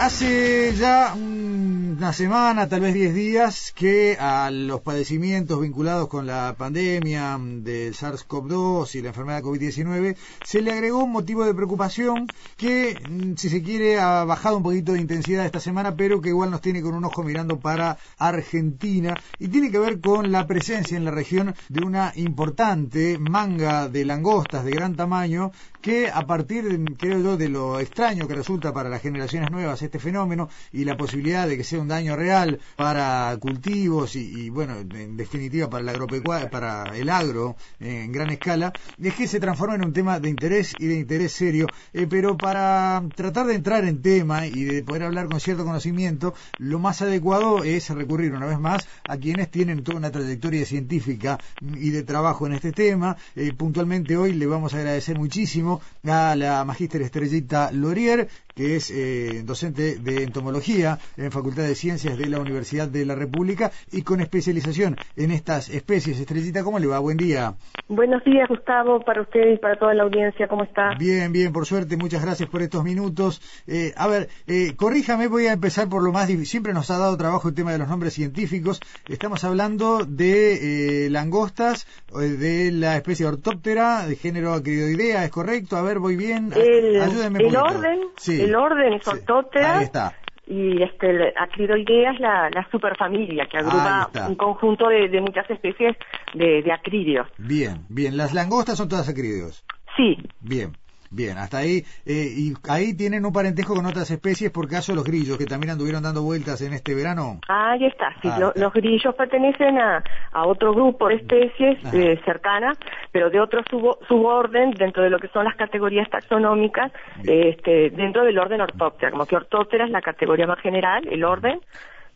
Hace 0.00 0.76
ya 0.76 1.12
una 1.14 2.12
semana, 2.12 2.68
tal 2.68 2.82
vez 2.82 2.94
10 2.94 3.14
días, 3.14 3.72
que 3.74 4.16
a 4.16 4.48
los 4.52 4.80
padecimientos 4.80 5.60
vinculados 5.60 6.06
con 6.06 6.24
la 6.24 6.54
pandemia 6.56 7.36
del 7.40 7.92
SARS-CoV-2 7.94 8.94
y 8.94 9.02
la 9.02 9.08
enfermedad 9.08 9.42
COVID-19 9.42 10.16
se 10.44 10.62
le 10.62 10.70
agregó 10.70 11.02
un 11.02 11.10
motivo 11.10 11.44
de 11.44 11.52
preocupación 11.52 12.28
que, 12.56 12.96
mm, 13.10 13.34
si 13.34 13.48
se 13.48 13.60
quiere, 13.60 13.98
ha 13.98 14.22
bajado 14.22 14.58
un 14.58 14.62
poquito 14.62 14.92
de 14.92 15.00
intensidad 15.00 15.44
esta 15.44 15.58
semana, 15.58 15.96
pero 15.96 16.20
que 16.20 16.28
igual 16.28 16.52
nos 16.52 16.60
tiene 16.60 16.80
con 16.80 16.94
un 16.94 17.04
ojo 17.04 17.24
mirando 17.24 17.58
para 17.58 17.98
Argentina 18.18 19.14
y 19.40 19.48
tiene 19.48 19.72
que 19.72 19.80
ver 19.80 20.00
con 20.00 20.30
la 20.30 20.46
presencia 20.46 20.96
en 20.96 21.06
la 21.06 21.10
región 21.10 21.56
de 21.68 21.84
una 21.84 22.12
importante 22.14 23.18
manga 23.18 23.88
de 23.88 24.04
langostas 24.04 24.64
de 24.64 24.70
gran 24.70 24.94
tamaño 24.94 25.50
que 25.80 26.08
a 26.08 26.26
partir, 26.26 26.84
creo 26.98 27.20
yo, 27.20 27.36
de 27.36 27.48
lo 27.48 27.80
extraño 27.80 28.26
que 28.26 28.34
resulta 28.34 28.72
para 28.72 28.88
las 28.88 29.02
generaciones 29.02 29.50
nuevas 29.50 29.82
este 29.82 29.98
fenómeno 29.98 30.48
y 30.72 30.84
la 30.84 30.96
posibilidad 30.96 31.46
de 31.46 31.56
que 31.56 31.64
sea 31.64 31.80
un 31.80 31.88
daño 31.88 32.16
real 32.16 32.58
para 32.76 33.36
cultivos 33.40 34.16
y, 34.16 34.50
bueno, 34.50 34.76
en 34.78 35.16
definitiva 35.16 35.68
para 35.70 35.92
el 35.92 36.48
para 36.50 36.84
el 36.96 37.08
agro 37.08 37.56
en 37.80 38.12
gran 38.12 38.30
escala, 38.30 38.72
es 39.00 39.14
que 39.14 39.26
se 39.26 39.40
transforma 39.40 39.76
en 39.76 39.84
un 39.84 39.92
tema 39.92 40.20
de 40.20 40.28
interés 40.28 40.74
y 40.78 40.86
de 40.86 40.98
interés 40.98 41.32
serio. 41.32 41.66
Eh, 41.92 42.06
pero 42.08 42.36
para 42.36 43.02
tratar 43.14 43.46
de 43.46 43.54
entrar 43.54 43.84
en 43.84 44.02
tema 44.02 44.46
y 44.46 44.64
de 44.64 44.82
poder 44.82 45.04
hablar 45.04 45.28
con 45.28 45.40
cierto 45.40 45.64
conocimiento, 45.64 46.34
lo 46.58 46.78
más 46.78 47.02
adecuado 47.02 47.64
es 47.64 47.90
recurrir 47.90 48.32
una 48.32 48.46
vez 48.46 48.58
más 48.58 48.86
a 49.08 49.16
quienes 49.16 49.50
tienen 49.50 49.82
toda 49.82 49.98
una 49.98 50.10
trayectoria 50.10 50.64
científica 50.64 51.38
y 51.60 51.90
de 51.90 52.02
trabajo 52.02 52.46
en 52.46 52.54
este 52.54 52.72
tema. 52.72 53.16
Eh, 53.36 53.52
puntualmente 53.52 54.16
hoy 54.16 54.32
le 54.32 54.46
vamos 54.46 54.74
a 54.74 54.78
agradecer 54.78 55.18
muchísimo 55.18 55.67
a 55.74 56.34
la 56.36 56.64
magíster 56.64 57.02
Estrellita 57.02 57.70
Lorier, 57.72 58.28
que 58.58 58.74
es 58.74 58.90
eh, 58.90 59.44
docente 59.44 60.00
de 60.00 60.24
entomología 60.24 60.98
en 61.16 61.30
Facultad 61.30 61.62
de 61.62 61.76
Ciencias 61.76 62.18
de 62.18 62.26
la 62.26 62.40
Universidad 62.40 62.88
de 62.88 63.06
la 63.06 63.14
República 63.14 63.70
y 63.92 64.02
con 64.02 64.20
especialización 64.20 64.96
en 65.14 65.30
estas 65.30 65.68
especies. 65.68 66.18
Estrellita, 66.18 66.64
¿cómo 66.64 66.80
le 66.80 66.88
va? 66.88 66.98
Buen 66.98 67.16
día. 67.16 67.54
Buenos 67.86 68.24
días, 68.24 68.48
Gustavo, 68.48 68.98
para 69.04 69.22
usted 69.22 69.52
y 69.54 69.58
para 69.58 69.78
toda 69.78 69.94
la 69.94 70.02
audiencia. 70.02 70.48
¿Cómo 70.48 70.64
está? 70.64 70.96
Bien, 70.98 71.30
bien, 71.30 71.52
por 71.52 71.66
suerte. 71.66 71.96
Muchas 71.96 72.20
gracias 72.20 72.48
por 72.48 72.60
estos 72.60 72.82
minutos. 72.82 73.40
Eh, 73.68 73.92
a 73.96 74.08
ver, 74.08 74.28
eh, 74.48 74.74
corríjame, 74.74 75.28
voy 75.28 75.46
a 75.46 75.52
empezar 75.52 75.88
por 75.88 76.02
lo 76.02 76.10
más 76.10 76.26
difícil. 76.26 76.46
Siempre 76.48 76.72
nos 76.72 76.90
ha 76.90 76.98
dado 76.98 77.16
trabajo 77.16 77.46
el 77.46 77.54
tema 77.54 77.70
de 77.70 77.78
los 77.78 77.88
nombres 77.88 78.12
científicos. 78.14 78.80
Estamos 79.06 79.44
hablando 79.44 80.04
de 80.04 81.04
eh, 81.04 81.10
langostas, 81.10 81.86
de 82.12 82.72
la 82.72 82.96
especie 82.96 83.24
ortóptera, 83.24 84.04
de 84.04 84.16
género 84.16 84.52
acridoidea, 84.52 85.24
¿es 85.24 85.30
correcto? 85.30 85.76
A 85.76 85.82
ver, 85.82 86.00
voy 86.00 86.16
bien. 86.16 86.52
El, 86.56 87.00
Ayúdeme 87.00 87.38
el 87.38 87.54
orden, 87.54 88.00
sí 88.16 88.47
el 88.47 88.47
orden 88.54 88.94
es 88.94 89.06
ortóptera. 89.06 90.14
Y 90.50 90.82
este, 90.82 91.34
acridoidea 91.36 92.12
es 92.12 92.20
la, 92.20 92.66
superfamilia 92.70 93.46
que 93.50 93.58
agrupa 93.58 94.10
un 94.28 94.34
conjunto 94.34 94.88
de, 94.88 95.20
muchas 95.20 95.48
especies 95.50 95.94
de, 96.32 96.62
de 96.62 96.72
acridios. 96.72 97.26
Bien, 97.36 97.84
bien. 97.90 98.16
¿Las 98.16 98.32
langostas 98.32 98.78
son 98.78 98.88
todas 98.88 99.08
acridios? 99.10 99.62
Sí. 99.94 100.16
Bien. 100.40 100.72
Bien, 101.10 101.38
hasta 101.38 101.58
ahí. 101.58 101.84
Eh, 102.04 102.28
y 102.36 102.52
ahí 102.68 102.94
tienen 102.94 103.24
un 103.24 103.32
parentesco 103.32 103.74
con 103.74 103.86
otras 103.86 104.10
especies 104.10 104.50
por 104.50 104.68
caso 104.68 104.94
los 104.94 105.04
grillos, 105.04 105.38
que 105.38 105.46
también 105.46 105.72
anduvieron 105.72 106.02
dando 106.02 106.22
vueltas 106.22 106.60
en 106.60 106.74
este 106.74 106.94
verano. 106.94 107.40
Ahí 107.48 107.86
está, 107.86 108.14
sí. 108.20 108.28
Ah, 108.30 108.52
los 108.54 108.72
grillos 108.72 109.14
pertenecen 109.14 109.78
a, 109.78 110.02
a, 110.32 110.46
otro 110.46 110.74
grupo 110.74 111.08
de 111.08 111.16
especies 111.16 111.78
eh, 111.94 112.20
cercanas, 112.24 112.78
pero 113.10 113.30
de 113.30 113.40
otro 113.40 113.62
suborden 114.06 114.72
dentro 114.72 115.02
de 115.02 115.10
lo 115.10 115.18
que 115.18 115.28
son 115.28 115.44
las 115.44 115.56
categorías 115.56 116.08
taxonómicas, 116.10 116.92
este, 117.24 117.90
dentro 117.90 118.24
del 118.24 118.38
orden 118.38 118.60
ortóptera. 118.60 119.10
Como 119.10 119.26
que 119.26 119.36
ortóptera 119.36 119.86
es 119.86 119.90
la 119.90 120.02
categoría 120.02 120.46
más 120.46 120.60
general, 120.60 121.08
el 121.08 121.24
orden. 121.24 121.60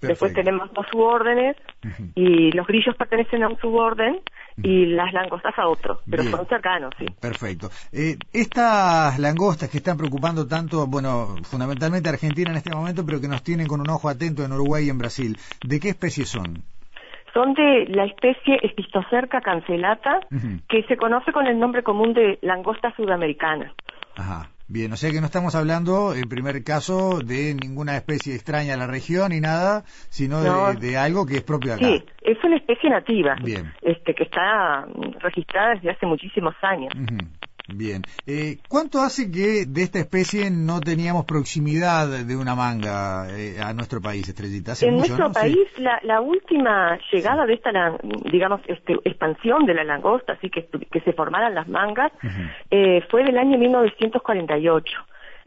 Después 0.08 0.34
tenemos 0.34 0.72
dos 0.72 0.86
subórdenes 0.90 1.56
y 2.14 2.50
los 2.52 2.66
grillos 2.66 2.96
pertenecen 2.96 3.42
a 3.44 3.48
un 3.48 3.58
suborden 3.58 4.20
y 4.56 4.86
las 4.86 5.12
langostas 5.12 5.54
a 5.56 5.68
otro, 5.68 6.00
pero 6.10 6.24
son 6.24 6.46
cercanos, 6.46 6.92
sí. 6.98 7.06
Perfecto. 7.20 7.68
Eh, 7.92 8.16
estas 8.32 9.18
langostas 9.18 9.70
que 9.70 9.78
están 9.78 9.96
preocupando 9.96 10.46
tanto, 10.46 10.86
bueno, 10.86 11.36
fundamentalmente 11.44 12.08
a 12.08 12.12
Argentina 12.12 12.50
en 12.50 12.56
este 12.56 12.74
momento, 12.74 13.04
pero 13.06 13.20
que 13.20 13.28
nos 13.28 13.42
tienen 13.42 13.66
con 13.66 13.80
un 13.80 13.90
ojo 13.90 14.08
atento 14.08 14.44
en 14.44 14.52
Uruguay 14.52 14.86
y 14.86 14.90
en 14.90 14.98
Brasil, 14.98 15.38
¿de 15.64 15.80
qué 15.80 15.90
especie 15.90 16.24
son? 16.24 16.62
Son 17.32 17.54
de 17.54 17.86
la 17.88 18.04
especie 18.04 18.58
Espistocerca 18.62 19.40
cancelata, 19.40 20.20
que 20.68 20.82
se 20.82 20.96
conoce 20.96 21.32
con 21.32 21.46
el 21.46 21.58
nombre 21.58 21.82
común 21.82 22.12
de 22.12 22.38
langosta 22.42 22.94
sudamericana. 22.94 23.72
Ajá. 24.16 24.50
Bien, 24.72 24.90
o 24.90 24.96
sea 24.96 25.10
que 25.10 25.20
no 25.20 25.26
estamos 25.26 25.54
hablando, 25.54 26.14
en 26.14 26.30
primer 26.30 26.64
caso, 26.64 27.18
de 27.18 27.54
ninguna 27.54 27.94
especie 27.94 28.34
extraña 28.34 28.72
a 28.72 28.78
la 28.78 28.86
región 28.86 29.28
ni 29.28 29.38
nada, 29.38 29.82
sino 30.08 30.40
de, 30.40 30.96
algo 30.96 31.26
que 31.26 31.34
es 31.34 31.42
propio 31.42 31.72
de 31.72 31.76
acá. 31.76 31.86
Sí, 31.86 32.02
es 32.22 32.42
una 32.42 32.56
especie 32.56 32.88
nativa, 32.88 33.36
Bien. 33.44 33.70
Este, 33.82 34.14
que 34.14 34.22
está 34.22 34.86
registrada 35.20 35.74
desde 35.74 35.90
hace 35.90 36.06
muchísimos 36.06 36.54
años. 36.62 36.90
Bien. 37.68 38.02
Eh, 38.26 38.58
¿Cuánto 38.68 39.00
hace 39.00 39.30
que 39.30 39.66
de 39.66 39.82
esta 39.82 39.98
especie 39.98 40.50
no 40.50 40.80
teníamos 40.80 41.24
proximidad 41.24 42.24
de 42.24 42.36
una 42.36 42.54
manga 42.54 43.26
eh, 43.30 43.60
a 43.60 43.72
nuestro 43.72 44.00
país, 44.00 44.28
Estrellita? 44.28 44.72
en 44.80 44.96
nuestro 44.96 45.30
país, 45.32 45.58
la, 46.02 46.20
última 46.20 46.98
llegada 47.12 47.46
de 47.46 47.54
esta, 47.54 47.70
digamos, 48.30 48.60
este, 48.66 48.94
expansión 49.04 49.64
de 49.66 49.74
la 49.74 49.84
langosta, 49.84 50.34
así 50.34 50.50
que, 50.50 50.68
que 50.90 51.00
se 51.00 51.12
formaran 51.12 51.54
las 51.54 51.68
mangas, 51.68 52.12
eh, 52.70 53.02
fue 53.10 53.24
del 53.24 53.38
año 53.38 53.58
1948. 53.58 54.92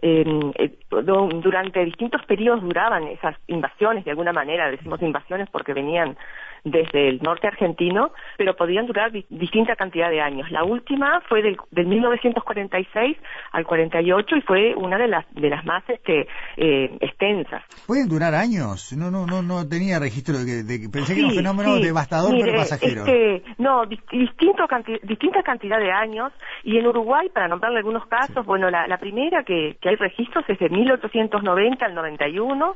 Eh, 0.02 0.78
durante 0.90 1.86
distintos 1.86 2.24
periodos 2.26 2.62
duraban 2.62 3.08
esas 3.08 3.36
invasiones, 3.48 4.06
de 4.06 4.12
alguna 4.12 4.34
manera, 4.34 4.70
decimos 4.70 5.02
invasiones 5.02 5.50
porque 5.50 5.74
venían 5.74 6.18
desde 6.66 7.10
el 7.10 7.22
norte 7.22 7.48
argentino, 7.48 8.12
pero 8.38 8.56
podían 8.56 8.88
durar 8.88 9.12
distinta 9.12 9.76
cantidad 9.76 10.10
de 10.10 10.20
años. 10.20 10.50
La 10.50 10.64
última 10.64 11.22
fue 11.30 11.44
del, 11.44 11.58
del 11.70 11.86
1946 11.86 13.18
al 13.52 13.66
48 13.66 14.36
y 14.36 14.42
fue 14.42 14.76
una 14.76 14.98
de 14.98 15.08
las 15.08 15.26
de 15.34 15.50
las 15.50 15.64
más 15.64 15.84
este, 15.88 16.28
eh, 16.58 16.98
extensas. 17.00 17.64
¿Pueden 17.86 18.10
durar 18.10 18.34
años? 18.34 18.94
No 18.98 19.12
no 19.12 19.28
no 19.28 19.44
no 19.44 19.68
tenía 19.70 20.00
registro 20.00 20.40
de 20.40 20.66
que, 20.66 20.90
pensé 20.90 21.14
que 21.14 21.20
era 21.20 21.30
un 21.30 21.36
fenómeno 21.36 21.76
devastador 21.76 22.34
pero 22.42 22.58
pasajero. 22.58 23.06
Este, 23.06 23.44
no, 23.60 23.86
distinto 23.86 24.66
distinta 25.04 25.44
cantidad 25.44 25.80
de 25.80 25.92
años 25.92 26.34
y 26.64 26.78
en 26.78 26.88
Uruguay, 26.88 27.30
para 27.30 27.48
nombrarle 27.48 27.78
algunos 27.78 28.08
casos, 28.08 28.44
bueno, 28.44 28.72
la, 28.72 28.88
la 28.88 28.98
primera 28.98 29.44
que, 29.44 29.78
que 29.86 29.90
hay 29.90 29.96
registros 29.98 30.44
es 30.48 30.58
de 30.58 30.68
1890 30.68 31.86
al 31.86 31.94
91 31.94 32.76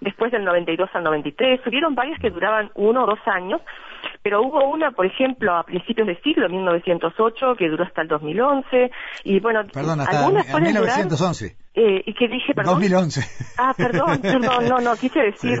después 0.00 0.32
del 0.32 0.44
92 0.44 0.88
al 0.94 1.04
93, 1.04 1.60
hubieron 1.66 1.94
varias 1.94 2.18
que 2.18 2.30
duraban 2.30 2.70
uno 2.74 3.04
o 3.04 3.06
dos 3.06 3.18
años, 3.26 3.60
pero 4.22 4.42
hubo 4.42 4.70
una, 4.70 4.90
por 4.90 5.06
ejemplo, 5.06 5.54
a 5.54 5.64
principios 5.64 6.06
del 6.06 6.20
siglo, 6.22 6.48
1908, 6.48 7.54
que 7.58 7.68
duró 7.68 7.84
hasta 7.84 8.02
el 8.02 8.08
2011, 8.08 8.90
y 9.24 9.40
bueno, 9.40 9.66
perdón, 9.72 10.00
hasta 10.00 10.24
algunas 10.24 10.46
1911. 10.46 11.56
Eh, 11.74 12.02
¿Y 12.06 12.14
qué 12.14 12.28
dije, 12.28 12.54
perdón? 12.54 12.74
2011. 12.74 13.20
Ah, 13.58 13.74
perdón, 13.76 14.20
perdón, 14.22 14.68
no, 14.68 14.78
no, 14.78 14.96
quise 14.96 15.20
decir 15.20 15.60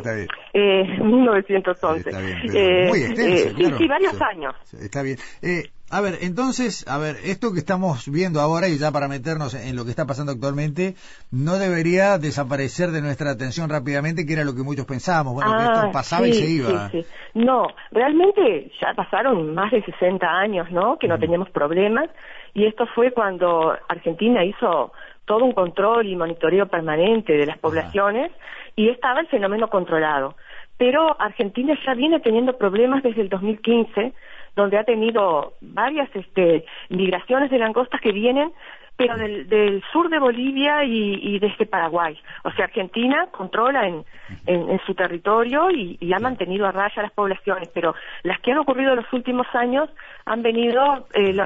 eh, 0.54 0.98
1911. 0.98 2.08
Está 2.08 2.20
bien, 2.20 2.38
eh, 2.54 2.88
muy 2.88 2.98
extenso, 3.02 3.44
eh, 3.44 3.52
Sí, 3.56 3.64
sí, 3.78 3.88
varios 3.88 4.20
años. 4.22 4.54
Está 4.80 5.02
bien. 5.02 5.18
Eh, 5.42 5.64
a 5.88 6.00
ver, 6.00 6.14
entonces, 6.22 6.86
a 6.88 6.98
ver, 6.98 7.16
esto 7.24 7.52
que 7.52 7.60
estamos 7.60 8.10
viendo 8.10 8.40
ahora 8.40 8.68
y 8.68 8.76
ya 8.76 8.90
para 8.90 9.06
meternos 9.06 9.54
en 9.54 9.76
lo 9.76 9.84
que 9.84 9.90
está 9.90 10.04
pasando 10.04 10.32
actualmente, 10.32 10.94
no 11.30 11.58
debería 11.58 12.18
desaparecer 12.18 12.90
de 12.90 13.02
nuestra 13.02 13.30
atención 13.30 13.70
rápidamente, 13.70 14.26
que 14.26 14.32
era 14.32 14.44
lo 14.44 14.54
que 14.54 14.62
muchos 14.62 14.84
pensábamos, 14.84 15.34
bueno, 15.34 15.56
que 15.56 15.62
esto 15.62 15.86
ah, 15.86 15.90
pasaba 15.92 16.26
y 16.26 16.32
se 16.32 16.50
iba. 16.50 16.88
Sí, 16.90 17.02
sí. 17.02 17.08
No, 17.34 17.68
realmente 17.92 18.72
ya 18.80 18.94
pasaron 18.94 19.54
más 19.54 19.70
de 19.70 19.82
60 19.82 20.26
años, 20.26 20.70
¿no? 20.72 20.98
Que 20.98 21.06
no 21.06 21.18
teníamos 21.18 21.50
problemas 21.50 22.10
y 22.52 22.66
esto 22.66 22.86
fue 22.94 23.12
cuando 23.12 23.76
Argentina 23.88 24.44
hizo 24.44 24.92
todo 25.24 25.44
un 25.44 25.52
control 25.52 26.06
y 26.06 26.16
monitoreo 26.16 26.66
permanente 26.66 27.34
de 27.34 27.46
las 27.46 27.58
poblaciones 27.58 28.32
y 28.74 28.88
estaba 28.88 29.20
el 29.20 29.26
fenómeno 29.28 29.68
controlado. 29.68 30.34
Pero 30.78 31.20
Argentina 31.20 31.74
ya 31.86 31.94
viene 31.94 32.20
teniendo 32.20 32.56
problemas 32.58 33.02
desde 33.02 33.22
el 33.22 33.28
2015 33.28 34.12
donde 34.56 34.78
ha 34.78 34.84
tenido 34.84 35.52
varias 35.60 36.08
este, 36.14 36.64
migraciones 36.88 37.50
de 37.50 37.58
langostas 37.58 38.00
que 38.00 38.12
vienen 38.12 38.52
pero 38.96 39.16
del, 39.16 39.48
del 39.48 39.82
sur 39.92 40.08
de 40.08 40.18
Bolivia 40.18 40.84
y, 40.84 41.20
y 41.22 41.38
desde 41.38 41.66
Paraguay. 41.66 42.18
O 42.44 42.50
sea, 42.52 42.66
Argentina 42.66 43.28
controla 43.30 43.86
en, 43.86 44.04
en, 44.46 44.80
su 44.86 44.94
territorio 44.94 45.70
y, 45.70 45.98
ha 46.12 46.18
mantenido 46.18 46.66
a 46.66 46.72
raya 46.72 47.02
las 47.02 47.12
poblaciones, 47.12 47.68
pero 47.74 47.94
las 48.22 48.40
que 48.40 48.52
han 48.52 48.58
ocurrido 48.58 48.92
en 48.92 48.96
los 48.96 49.12
últimos 49.12 49.46
años 49.54 49.90
han 50.24 50.42
venido 50.42 51.06
eh, 51.14 51.36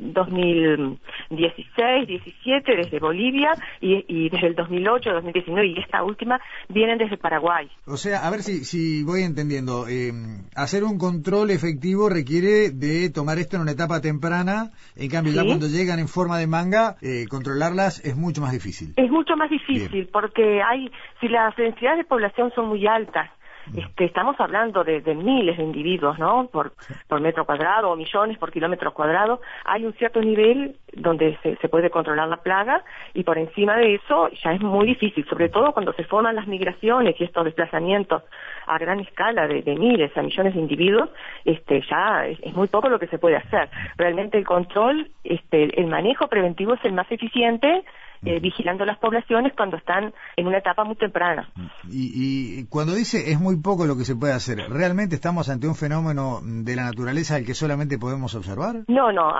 2016, 0.00 2.08
17 2.08 2.76
desde 2.76 2.98
Bolivia 2.98 3.52
y, 3.80 4.28
desde 4.28 4.48
el 4.48 4.56
2008, 4.56 5.12
2019 5.12 5.68
y 5.68 5.78
esta 5.78 6.02
última 6.02 6.40
vienen 6.68 6.98
desde 6.98 7.16
Paraguay. 7.16 7.70
O 7.86 7.96
sea, 7.96 8.26
a 8.26 8.30
ver 8.30 8.42
si, 8.42 8.64
si 8.64 9.04
voy 9.04 9.22
entendiendo, 9.22 9.86
eh, 9.88 10.12
hacer 10.54 10.82
un 10.84 10.98
control 10.98 11.50
efectivo 11.50 12.08
requiere 12.08 12.70
de 12.70 13.10
tomar 13.10 13.38
esto 13.38 13.56
en 13.56 13.62
una 13.62 13.72
etapa 13.72 14.00
temprana, 14.00 14.72
en 14.96 15.08
cambio 15.08 15.32
ya 15.32 15.44
cuando 15.44 15.68
llegan 15.68 16.00
en 16.00 16.08
forma 16.08 16.38
de 16.38 16.48
manga, 16.48 16.95
eh, 17.02 17.26
controlarlas 17.28 18.04
es 18.04 18.16
mucho 18.16 18.40
más 18.40 18.52
difícil. 18.52 18.94
Es 18.96 19.10
mucho 19.10 19.36
más 19.36 19.50
difícil 19.50 20.08
porque 20.12 20.62
hay, 20.62 20.90
si 21.20 21.28
las 21.28 21.54
densidades 21.56 21.98
de 21.98 22.04
población 22.04 22.50
son 22.54 22.68
muy 22.68 22.86
altas, 22.86 23.30
este, 23.76 24.04
estamos 24.04 24.38
hablando 24.38 24.84
de, 24.84 25.02
miles 25.14 25.56
de 25.56 25.64
individuos, 25.64 26.18
¿no? 26.18 26.48
Por, 26.52 26.72
por 27.08 27.20
metro 27.20 27.44
cuadrado 27.44 27.90
o 27.90 27.96
millones 27.96 28.38
por 28.38 28.52
kilómetro 28.52 28.92
cuadrado. 28.92 29.40
Hay 29.64 29.84
un 29.84 29.92
cierto 29.94 30.20
nivel 30.20 30.76
donde 30.92 31.38
se, 31.42 31.56
se, 31.56 31.68
puede 31.68 31.90
controlar 31.90 32.28
la 32.28 32.38
plaga 32.38 32.84
y 33.14 33.24
por 33.24 33.38
encima 33.38 33.76
de 33.76 33.96
eso 33.96 34.28
ya 34.42 34.52
es 34.52 34.60
muy 34.60 34.86
difícil, 34.86 35.26
sobre 35.28 35.48
todo 35.48 35.72
cuando 35.72 35.92
se 35.92 36.04
forman 36.04 36.36
las 36.36 36.46
migraciones 36.46 37.14
y 37.18 37.24
estos 37.24 37.44
desplazamientos 37.44 38.22
a 38.66 38.78
gran 38.78 39.00
escala 39.00 39.46
de, 39.46 39.62
miles 39.76 40.16
a 40.16 40.22
millones 40.22 40.54
de 40.54 40.60
individuos, 40.60 41.10
este, 41.44 41.82
ya 41.88 42.26
es, 42.26 42.54
muy 42.54 42.68
poco 42.68 42.88
lo 42.88 42.98
que 42.98 43.06
se 43.06 43.18
puede 43.18 43.36
hacer. 43.36 43.68
Realmente 43.96 44.38
el 44.38 44.44
control, 44.44 45.10
este, 45.24 45.80
el 45.80 45.86
manejo 45.86 46.28
preventivo 46.28 46.74
es 46.74 46.84
el 46.84 46.92
más 46.92 47.10
eficiente 47.10 47.84
eh, 48.26 48.40
vigilando 48.40 48.84
las 48.84 48.98
poblaciones 48.98 49.52
cuando 49.56 49.76
están 49.76 50.12
en 50.36 50.46
una 50.46 50.58
etapa 50.58 50.84
muy 50.84 50.96
temprana. 50.96 51.48
Y, 51.88 52.60
y, 52.60 52.66
cuando 52.66 52.92
dice 52.92 53.30
es 53.30 53.40
muy 53.40 53.56
poco 53.56 53.86
lo 53.86 53.96
que 53.96 54.04
se 54.04 54.16
puede 54.16 54.32
hacer, 54.32 54.58
¿realmente 54.68 55.14
estamos 55.14 55.48
ante 55.48 55.68
un 55.68 55.76
fenómeno 55.76 56.40
de 56.42 56.74
la 56.74 56.84
naturaleza 56.84 57.36
al 57.36 57.44
que 57.44 57.54
solamente 57.54 57.98
podemos 57.98 58.34
observar? 58.34 58.82
No, 58.88 59.12
no, 59.12 59.32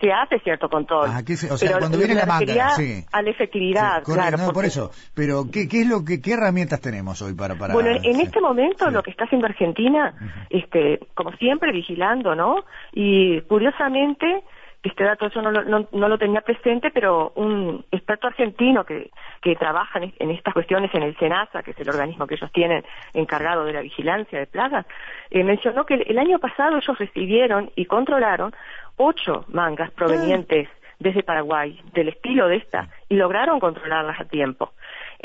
se 0.00 0.12
hace 0.12 0.40
cierto 0.40 0.68
control. 0.68 1.08
o 1.50 1.56
sea, 1.56 1.78
cuando 1.78 1.96
viene 1.96 2.14
la 2.14 2.26
manga, 2.26 2.70
sí. 2.70 3.04
A 3.12 3.22
la 3.22 3.30
efectividad, 3.30 4.02
claro. 4.02 4.36
No, 4.36 4.52
por 4.52 4.64
eso. 4.64 4.90
Pero, 5.14 5.44
¿qué, 5.52 5.68
¿qué, 5.68 5.82
es 5.82 5.88
lo 5.88 6.04
que, 6.04 6.20
qué 6.20 6.32
herramientas 6.32 6.80
tenemos 6.80 7.22
hoy 7.22 7.34
para...? 7.34 7.54
para 7.54 7.72
bueno, 7.72 7.90
en 7.90 8.20
este 8.20 8.40
momento 8.40 8.90
lo 8.90 9.02
que 9.02 9.12
está 9.12 9.24
haciendo 9.24 9.46
Argentina, 9.46 10.14
este, 10.50 10.98
como 11.14 11.30
siempre, 11.36 11.70
vigilando, 11.70 12.34
¿no? 12.34 12.64
Y 12.92 13.40
curiosamente 13.42 14.42
este 14.84 15.02
dato 15.02 15.28
yo 15.30 15.40
no 15.40 15.50
lo, 15.50 15.62
no, 15.62 16.08
lo 16.08 16.18
tenía 16.18 16.42
presente, 16.42 16.90
pero 16.90 17.32
un 17.36 17.84
experto 17.90 18.26
argentino 18.26 18.84
que, 18.84 19.10
que 19.40 19.56
trabaja 19.56 19.98
en, 19.98 20.30
estas 20.30 20.52
cuestiones 20.52 20.94
en 20.94 21.02
el 21.02 21.16
SENASA, 21.16 21.62
que 21.62 21.70
es 21.70 21.80
el 21.80 21.88
organismo 21.88 22.26
que 22.26 22.34
ellos 22.34 22.52
tienen 22.52 22.84
encargado 23.14 23.64
de 23.64 23.72
la 23.72 23.80
vigilancia 23.80 24.38
de 24.38 24.46
plagas, 24.46 24.84
eh, 25.30 25.42
mencionó 25.42 25.86
que 25.86 25.94
el, 25.94 26.18
año 26.18 26.38
pasado 26.38 26.76
ellos 26.76 26.98
recibieron 26.98 27.70
y 27.76 27.86
controlaron 27.86 28.52
ocho 28.96 29.46
mangas 29.48 29.90
provenientes 29.90 30.68
desde 30.98 31.22
Paraguay, 31.22 31.80
del 31.94 32.08
estilo 32.08 32.46
de 32.48 32.56
esta, 32.56 32.88
y 33.08 33.16
lograron 33.16 33.60
controlarlas 33.60 34.20
a 34.20 34.24
tiempo. 34.26 34.72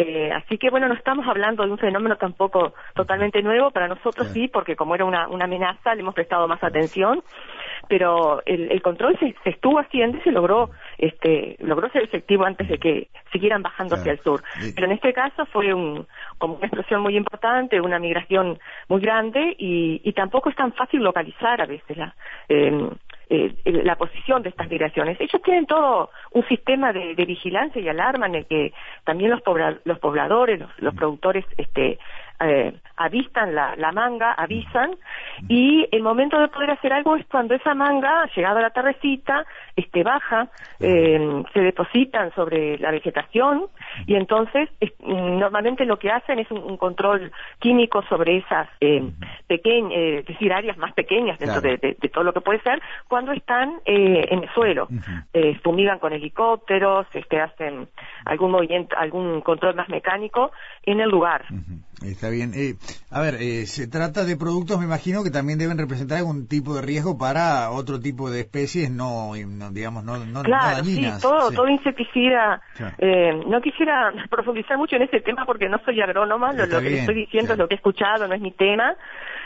Eh, 0.01 0.31
así 0.31 0.57
que 0.57 0.69
bueno, 0.69 0.87
no 0.87 0.93
estamos 0.93 1.27
hablando 1.27 1.65
de 1.65 1.71
un 1.71 1.77
fenómeno 1.77 2.15
tampoco 2.15 2.73
totalmente 2.95 3.41
nuevo, 3.41 3.69
para 3.69 3.89
nosotros 3.89 4.29
sí, 4.29 4.47
porque 4.47 4.77
como 4.77 4.95
era 4.95 5.03
una, 5.03 5.27
una 5.27 5.43
amenaza 5.43 5.93
le 5.93 5.99
hemos 5.99 6.15
prestado 6.15 6.47
más 6.47 6.63
atención. 6.63 7.21
Pero 7.89 8.41
el, 8.45 8.81
control 8.81 9.17
se, 9.19 9.35
estuvo 9.49 9.77
haciendo 9.77 10.17
y 10.17 10.21
se 10.21 10.31
logró 10.31 10.69
este 10.97 11.57
logró 11.59 11.89
ser 11.89 12.03
efectivo 12.03 12.45
antes 12.45 12.69
de 12.69 12.77
que 12.77 13.07
siguieran 13.33 13.61
bajando 13.61 13.95
hacia 13.95 14.13
el 14.13 14.19
sur. 14.19 14.41
Pero 14.73 14.87
en 14.87 14.93
este 14.93 15.11
caso 15.11 15.45
fue 15.47 15.73
un 15.73 16.07
como 16.37 16.55
una 16.55 16.67
explosión 16.67 17.01
muy 17.01 17.17
importante 17.17 17.81
una 17.81 17.99
migración 17.99 18.57
muy 18.87 19.01
grande 19.01 19.53
y, 19.57 20.01
y 20.03 20.13
tampoco 20.13 20.49
es 20.49 20.55
tan 20.55 20.71
fácil 20.73 21.01
localizar 21.01 21.61
a 21.61 21.65
veces 21.65 21.97
la 21.97 22.15
em, 22.47 22.89
eh, 23.29 23.53
la 23.65 23.95
posición 23.95 24.41
de 24.41 24.49
estas 24.49 24.69
migraciones. 24.69 25.19
Ellos 25.21 25.41
tienen 25.43 25.67
todo 25.67 26.09
un 26.31 26.47
sistema 26.47 26.91
de, 26.91 27.13
vigilancia 27.13 27.79
y 27.79 27.87
alarma 27.87 28.25
en 28.25 28.35
el 28.35 28.45
que 28.47 28.73
también 29.03 29.29
los, 29.29 29.41
los 29.83 29.99
pobladores, 29.99 30.59
los, 30.59 30.71
los 30.79 30.95
productores 30.95 31.45
este, 31.57 31.99
eh, 32.41 32.73
avistan 32.97 33.55
la, 33.55 33.75
la, 33.75 33.91
manga, 33.91 34.33
avisan, 34.33 34.91
y 35.47 35.87
el 35.91 36.03
momento 36.03 36.39
de 36.39 36.49
poder 36.49 36.71
hacer 36.71 36.93
algo 36.93 37.15
es 37.15 37.25
cuando 37.27 37.55
esa 37.55 37.73
manga, 37.73 38.29
llegada 38.35 38.59
a 38.59 38.63
la 38.63 38.69
tardecita, 38.69 39.45
este, 39.75 40.03
baja, 40.03 40.49
eh, 40.79 41.43
se 41.53 41.59
depositan 41.59 42.33
sobre 42.35 42.77
la 42.77 42.91
vegetación, 42.91 43.67
y 44.05 44.15
entonces 44.15 44.69
normalmente 44.99 45.85
lo 45.85 45.97
que 45.97 46.11
hacen 46.11 46.39
es 46.39 46.49
un, 46.51 46.77
control 46.77 47.31
químico 47.59 48.01
sobre 48.03 48.37
esas 48.37 48.67
eh, 48.79 49.03
pequeñas, 49.47 49.91
eh, 49.93 50.17
es 50.19 50.25
decir, 50.25 50.53
áreas 50.53 50.77
más 50.77 50.93
pequeñas 50.93 51.37
dentro 51.39 51.61
de, 51.61 51.97
todo 52.13 52.23
lo 52.23 52.33
que 52.33 52.41
puede 52.41 52.61
ser, 52.61 52.81
cuando 53.07 53.31
están 53.31 53.79
eh, 53.85 54.27
en 54.29 54.43
el 54.43 54.49
suelo. 54.53 54.87
fumigan 55.63 55.99
con 55.99 56.13
helicópteros, 56.13 57.07
este, 57.13 57.41
hacen 57.41 57.87
algún 58.25 58.51
movimiento, 58.51 58.95
algún 58.97 59.41
control 59.41 59.75
más 59.75 59.89
mecánico 59.89 60.51
en 60.83 60.99
el 60.99 61.09
lugar. 61.09 61.45
Está 62.03 62.29
bien. 62.29 62.53
Eh, 62.55 62.75
a 63.11 63.21
ver, 63.21 63.35
eh, 63.35 63.65
se 63.65 63.87
trata 63.87 64.23
de 64.23 64.37
productos, 64.37 64.79
me 64.79 64.85
imagino, 64.85 65.23
que 65.23 65.31
también 65.31 65.59
deben 65.59 65.77
representar 65.77 66.19
algún 66.19 66.47
tipo 66.47 66.73
de 66.75 66.81
riesgo 66.81 67.17
para 67.17 67.71
otro 67.71 67.99
tipo 67.99 68.29
de 68.29 68.41
especies, 68.41 68.89
no, 68.89 69.33
digamos, 69.71 70.03
no, 70.03 70.17
no, 70.17 70.43
claro, 70.43 70.83
Sí, 70.83 71.05
todo, 71.21 71.51
todo 71.51 71.67
insecticida. 71.67 72.61
Eh, 72.97 73.33
no 73.47 73.61
quisiera 73.61 74.13
profundizar 74.29 74.77
mucho 74.77 74.95
en 74.95 75.03
ese 75.03 75.21
tema 75.21 75.45
porque 75.45 75.67
no 75.67 75.79
soy 75.83 75.99
agrónoma, 76.01 76.53
lo, 76.53 76.67
que 76.79 76.99
estoy 76.99 77.15
diciendo 77.15 77.53
es 77.53 77.59
lo 77.59 77.67
que 77.67 77.75
he 77.75 77.77
escuchado, 77.77 78.27
no 78.27 78.33
es 78.33 78.41
mi 78.41 78.51
tema, 78.51 78.95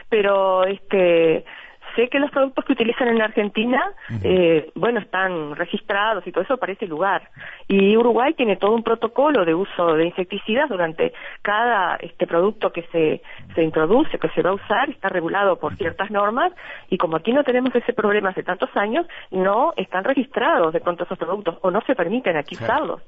pero 0.10 0.66
este 0.66 1.46
sé 1.95 2.10
que 2.10 2.19
los 2.19 2.31
productos 2.31 2.66
que 2.66 2.74
utilizan 2.74 3.07
en 3.07 3.22
Argentina, 3.22 3.81
eh, 4.24 4.72
bueno, 4.75 5.00
están 5.00 5.56
registrados 5.56 6.25
y 6.25 6.31
todo 6.31 6.44
eso 6.44 6.57
para 6.57 6.74
ese 6.74 6.88
lugar. 6.88 7.30
Y 7.68 7.95
Uruguay 7.98 8.34
tiene 8.34 8.57
todo 8.57 8.72
un 8.72 8.84
protocolo 8.84 9.45
de 9.45 9.54
uso 9.54 9.95
de 9.95 10.06
insecticidas 10.06 10.69
durante 10.69 11.13
cada 11.42 11.95
este 11.98 12.28
producto 12.28 12.72
que 12.72 12.84
se, 12.92 13.22
se 13.56 13.63
introduce, 13.63 14.18
que 14.18 14.30
se 14.30 14.42
va 14.42 14.51
a 14.51 14.54
usar, 14.54 14.90
está 14.90 15.10
regulado 15.10 15.57
por 15.57 15.75
ciertas 15.75 16.12
normas 16.12 16.51
y 16.90 16.98
como 16.98 17.18
aquí 17.18 17.34
no 17.34 17.44
tenemos 17.44 17.74
ese 17.75 17.94
problema 17.94 18.30
hace 18.30 18.44
tantos 18.44 18.69
años, 18.75 19.06
no 19.31 19.74
están 19.78 20.04
registrados 20.04 20.74
de 20.74 20.80
pronto 20.80 21.04
esos 21.04 21.18
productos 21.18 21.57
o 21.62 21.72
no 21.72 21.81
se 21.81 21.96
permiten 21.96 22.38
aquí 22.38 22.56
usarlos. 22.56 23.01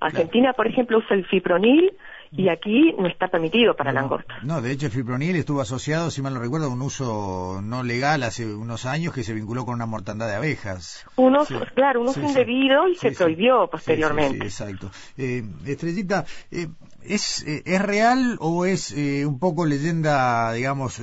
Argentina, 0.00 0.52
por 0.52 0.66
ejemplo, 0.66 0.98
usa 0.98 1.16
el 1.16 1.26
fipronil, 1.26 1.92
y 2.32 2.48
aquí 2.48 2.94
no 2.98 3.06
está 3.08 3.28
permitido 3.28 3.74
para 3.74 3.92
no, 3.92 4.00
langosta. 4.00 4.34
No, 4.42 4.60
de 4.60 4.72
hecho 4.72 4.86
el 4.86 4.92
fipronil 4.92 5.36
estuvo 5.36 5.60
asociado, 5.60 6.10
si 6.10 6.22
mal 6.22 6.34
no 6.34 6.40
recuerdo, 6.40 6.66
a 6.66 6.70
un 6.70 6.82
uso 6.82 7.60
no 7.62 7.82
legal 7.82 8.22
hace 8.22 8.46
unos 8.46 8.86
años 8.86 9.12
que 9.12 9.22
se 9.22 9.34
vinculó 9.34 9.64
con 9.64 9.74
una 9.74 9.86
mortandad 9.86 10.28
de 10.28 10.36
abejas. 10.36 11.06
Un 11.16 11.36
claro, 11.74 12.00
un 12.00 12.08
uso 12.08 12.20
indebido 12.20 12.88
y 12.88 12.96
se 12.96 13.12
prohibió 13.12 13.68
posteriormente. 13.68 14.44
exacto. 14.44 14.90
Eh, 15.16 15.44
Estrellita, 15.66 16.24
eh, 16.50 16.68
¿es, 17.02 17.46
eh, 17.46 17.62
¿es 17.66 17.82
real 17.82 18.36
o 18.40 18.64
es 18.64 18.92
eh, 18.92 19.26
un 19.26 19.38
poco 19.38 19.66
leyenda, 19.66 20.52
digamos, 20.52 21.00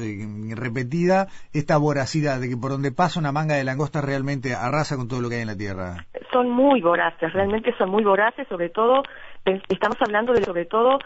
repetida 0.50 1.28
esta 1.54 1.78
voracidad 1.78 2.40
de 2.40 2.50
que 2.50 2.58
por 2.58 2.72
donde 2.72 2.92
pasa 2.92 3.20
una 3.20 3.32
manga 3.32 3.56
de 3.56 3.64
langosta 3.64 4.02
realmente 4.02 4.56
arrasa 4.56 4.98
con 4.98 5.08
todo 5.08 5.22
lo 5.22 5.30
que 5.30 5.36
hay 5.36 5.42
en 5.42 5.48
la 5.48 5.58
tierra? 5.58 6.08
Son 6.34 6.50
muy 6.50 6.82
voraces, 6.82 7.32
realmente 7.32 7.74
son 7.78 7.90
muy 7.92 8.04
voraces, 8.04 8.48
sobre 8.48 8.70
todo 8.70 9.04
estamos 9.46 9.98
hablando 10.02 10.34
de 10.34 10.44
sobre 10.44 10.66
todo 10.66 11.00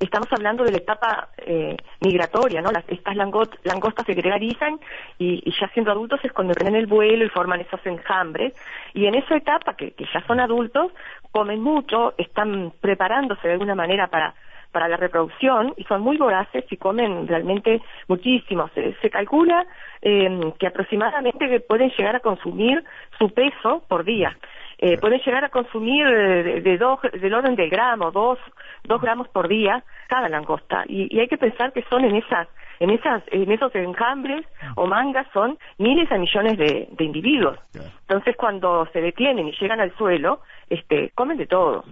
estamos 0.00 0.26
hablando 0.32 0.64
de 0.64 0.72
la 0.72 0.78
etapa 0.78 1.28
eh, 1.38 1.76
migratoria, 2.00 2.60
¿no? 2.60 2.72
Las, 2.72 2.84
estas 2.88 3.16
langostas 3.16 4.04
se 4.04 4.14
gregarizan 4.14 4.80
y, 5.18 5.50
ya 5.58 5.68
siendo 5.68 5.92
adultos 5.92 6.20
es 6.24 6.32
cuando 6.32 6.54
prenden 6.54 6.74
el 6.74 6.86
vuelo 6.86 7.24
y 7.24 7.28
forman 7.28 7.60
esos 7.60 7.84
enjambres 7.86 8.54
y 8.94 9.06
en 9.06 9.14
esa 9.14 9.36
etapa 9.36 9.74
que, 9.74 9.94
ya 10.12 10.20
son 10.26 10.40
adultos 10.40 10.92
comen 11.30 11.62
mucho, 11.62 12.14
están 12.18 12.72
preparándose 12.80 13.46
de 13.46 13.54
alguna 13.54 13.74
manera 13.74 14.08
para 14.08 14.34
para 14.72 14.86
la 14.86 14.98
reproducción 14.98 15.72
y 15.78 15.84
son 15.84 16.02
muy 16.02 16.18
voraces 16.18 16.62
y 16.70 16.76
comen 16.76 17.26
realmente 17.26 17.80
muchísimo. 18.06 18.68
Se, 18.74 19.08
calcula 19.08 19.66
eh, 20.02 20.52
que 20.58 20.66
aproximadamente 20.66 21.60
pueden 21.60 21.90
llegar 21.96 22.16
a 22.16 22.20
consumir 22.20 22.84
su 23.18 23.30
peso 23.30 23.82
por 23.88 24.04
día 24.04 24.36
eh, 24.78 24.96
pueden 24.98 25.20
llegar 25.20 25.44
a 25.44 25.48
consumir 25.48 26.06
de, 26.06 26.60
de, 26.60 26.78
dos, 26.78 27.00
del 27.12 27.34
orden 27.34 27.56
del 27.56 27.68
gramo, 27.68 28.10
dos, 28.10 28.38
dos 28.84 29.00
gramos 29.00 29.28
por 29.28 29.48
día 29.48 29.82
cada 30.08 30.28
langosta. 30.28 30.84
Y, 30.86 31.14
y 31.14 31.20
hay 31.20 31.28
que 31.28 31.38
pensar 31.38 31.72
que 31.72 31.82
son 31.90 32.04
en 32.04 32.16
esas 32.16 32.48
en 32.80 32.90
esas 32.90 33.22
en 33.32 33.50
esos 33.50 33.74
enjambres 33.74 34.46
o 34.76 34.86
mangas 34.86 35.26
son 35.32 35.58
miles 35.78 36.10
a 36.12 36.16
millones 36.16 36.56
de, 36.58 36.88
de 36.92 37.04
individuos. 37.04 37.58
Entonces 38.02 38.36
cuando 38.36 38.86
se 38.92 39.00
detienen 39.00 39.48
y 39.48 39.52
llegan 39.58 39.80
al 39.80 39.92
suelo, 39.96 40.40
este, 40.70 41.10
comen 41.14 41.36
de 41.36 41.46
todo. 41.46 41.84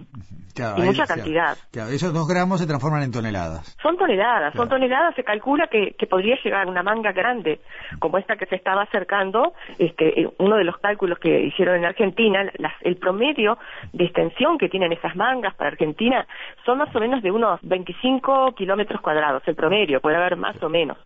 y 0.77 0.81
mucha 0.81 1.05
cantidad. 1.05 1.57
esos 1.91 2.13
dos 2.13 2.27
gramos 2.27 2.59
se 2.59 2.67
transforman 2.67 3.03
en 3.03 3.11
toneladas. 3.11 3.77
Son 3.81 3.97
toneladas, 3.97 4.53
son 4.55 4.69
toneladas. 4.69 5.15
Se 5.15 5.23
calcula 5.23 5.67
que, 5.67 5.95
que, 5.97 6.07
podría 6.07 6.35
llegar 6.43 6.67
una 6.67 6.83
manga 6.83 7.11
grande 7.11 7.59
como 7.99 8.17
esta 8.17 8.35
que 8.35 8.45
se 8.45 8.55
estaba 8.55 8.83
acercando. 8.83 9.53
Este, 9.77 10.21
eh, 10.21 10.29
uno 10.39 10.55
de 10.55 10.63
los 10.63 10.77
cálculos 10.77 11.19
que 11.19 11.41
hicieron 11.41 11.75
en 11.75 11.85
Argentina, 11.85 12.51
el 12.81 12.97
promedio 12.97 13.57
de 13.93 14.05
extensión 14.05 14.57
que 14.57 14.69
tienen 14.69 14.91
esas 14.91 15.15
mangas 15.15 15.55
para 15.55 15.69
Argentina 15.69 16.25
son 16.65 16.79
más 16.79 16.95
o 16.95 16.99
menos 16.99 17.21
de 17.21 17.31
unos 17.31 17.59
25 17.63 18.53
kilómetros 18.55 19.01
cuadrados. 19.01 19.43
El 19.45 19.55
promedio 19.55 20.01
puede 20.01 20.17
haber 20.17 20.35
más 20.37 20.61
o 20.63 20.69
menos. 20.69 20.97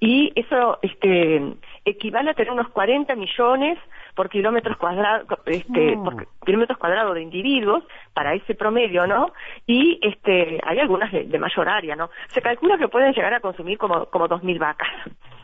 Y 0.00 0.32
eso, 0.34 0.78
este, 0.82 1.54
equivale 1.84 2.30
a 2.30 2.34
tener 2.34 2.52
unos 2.52 2.68
40 2.70 3.14
millones 3.14 3.78
por 4.14 4.28
kilómetros 4.28 4.76
cuadrados, 4.76 5.26
este, 5.46 5.96
por 5.96 6.26
kilómetros 6.44 6.78
cuadrados 6.78 7.14
de 7.14 7.22
individuos 7.22 7.84
para 8.12 8.34
ese 8.34 8.54
promedio, 8.54 9.06
¿no? 9.06 9.32
Y 9.66 9.98
este, 10.02 10.60
hay 10.64 10.78
algunas 10.78 11.10
de, 11.12 11.38
mayor 11.38 11.68
área, 11.68 11.96
¿no? 11.96 12.10
Se 12.28 12.42
calcula 12.42 12.78
que 12.78 12.88
pueden 12.88 13.12
llegar 13.12 13.34
a 13.34 13.40
consumir 13.40 13.78
como, 13.78 14.06
como 14.06 14.28
2.000 14.28 14.58
vacas. 14.58 14.88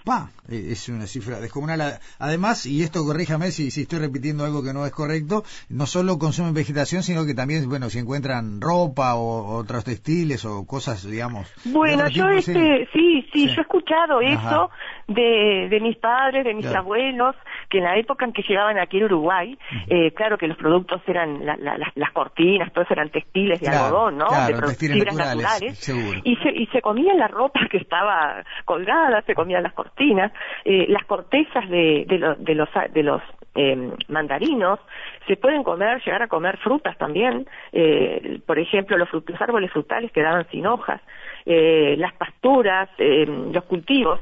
Pa, 0.08 0.30
e, 0.48 0.72
es 0.72 0.88
una 0.88 1.06
cifra 1.06 1.38
descomunal. 1.38 2.00
Además, 2.18 2.64
y 2.64 2.82
esto 2.82 3.04
corríjame 3.04 3.50
si, 3.50 3.70
si 3.70 3.82
estoy 3.82 3.98
repitiendo 3.98 4.46
algo 4.46 4.62
que 4.64 4.72
no 4.72 4.86
es 4.86 4.92
correcto, 4.92 5.42
no 5.68 5.84
solo 5.84 6.18
consumen 6.18 6.54
vegetación, 6.54 7.02
sino 7.02 7.26
que 7.26 7.34
también, 7.34 7.68
bueno, 7.68 7.90
si 7.90 7.98
encuentran 7.98 8.58
ropa 8.58 9.16
o 9.16 9.58
otros 9.58 9.84
textiles 9.84 10.46
o 10.46 10.66
cosas, 10.66 11.04
digamos. 11.04 11.52
Bueno, 11.66 12.08
yo 12.08 12.26
este, 12.30 12.88
sí, 12.90 13.28
sí, 13.34 13.48
yo 13.48 13.58
he 13.58 13.60
escuchado 13.60 14.22
eso 14.22 14.70
de, 15.08 15.68
de 15.68 15.80
mis 15.80 15.98
padres, 15.98 16.42
de 16.42 16.54
mis 16.54 16.74
abuelos, 16.74 17.36
que 17.68 17.78
en 17.78 17.84
la 17.84 17.98
época 17.98 18.24
en 18.24 18.32
que 18.32 18.42
llegaban 18.48 18.78
aquí 18.78 18.96
en 18.96 19.04
Uruguay, 19.04 19.58
eh, 19.88 20.12
claro 20.14 20.38
que 20.38 20.46
los 20.46 20.56
productos 20.56 21.02
eran 21.06 21.44
las 21.44 22.12
cortinas, 22.14 22.72
todos 22.72 22.90
eran 22.90 23.10
textiles 23.10 23.60
de 23.60 23.68
algodón, 23.68 24.16
¿no? 24.16 24.26
de 24.46 24.74
fibras 24.74 25.14
naturales. 25.14 25.86
Y 26.24 26.36
se, 26.36 26.50
y 26.50 26.66
se 26.68 26.80
comían 26.80 27.18
la 27.18 27.28
ropa 27.28 27.60
que 27.70 27.76
estaba 27.76 28.42
colgada, 28.64 29.22
se 29.26 29.34
comían 29.34 29.62
las 29.62 29.74
cortinas, 29.74 29.97
eh, 30.00 30.86
las 30.88 31.04
cortezas 31.04 31.68
de, 31.68 32.04
de, 32.06 32.36
de 32.38 32.54
los, 32.54 32.68
de 32.92 33.02
los 33.02 33.22
eh, 33.54 33.90
mandarinos, 34.08 34.78
se 35.26 35.36
pueden 35.36 35.62
comer, 35.62 36.02
llegar 36.04 36.22
a 36.22 36.28
comer 36.28 36.58
frutas 36.58 36.96
también, 36.98 37.46
eh, 37.72 38.40
por 38.46 38.58
ejemplo, 38.58 38.96
los, 38.96 39.08
los, 39.12 39.40
árboles 39.40 39.70
frutales 39.72 40.12
quedaban 40.12 40.46
sin 40.50 40.66
hojas, 40.66 41.00
eh, 41.46 41.96
las 41.98 42.14
pasturas, 42.14 42.88
eh, 42.98 43.26
los 43.26 43.64
cultivos, 43.64 44.20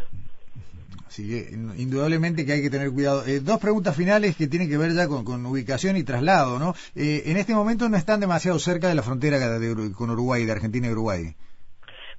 indudablemente 1.19 2.45
que 2.45 2.53
hay 2.53 2.63
que 2.63 2.71
tener 2.71 2.91
cuidado. 2.93 3.25
Eh, 3.27 3.41
dos 3.41 3.59
preguntas 3.61 3.97
finales 3.97 4.37
que 4.37 4.47
tienen 4.47 4.69
que 4.69 4.77
ver 4.77 4.93
ya 4.93 5.09
con, 5.09 5.47
ubicación 5.47 5.97
y 5.97 6.03
traslado, 6.03 6.59
¿no? 6.59 6.75
Eh, 6.95 7.25
en 7.27 7.37
este 7.37 7.55
momento 7.55 7.89
no 7.89 7.97
están 7.97 8.21
demasiado 8.21 8.59
cerca 8.59 8.89
de 8.89 8.95
la 8.95 9.03
frontera 9.03 9.39
con 9.95 10.11
Uruguay, 10.11 10.45
de 10.45 10.53
Argentina 10.53 10.89
y 10.89 10.93
Uruguay. 10.93 11.35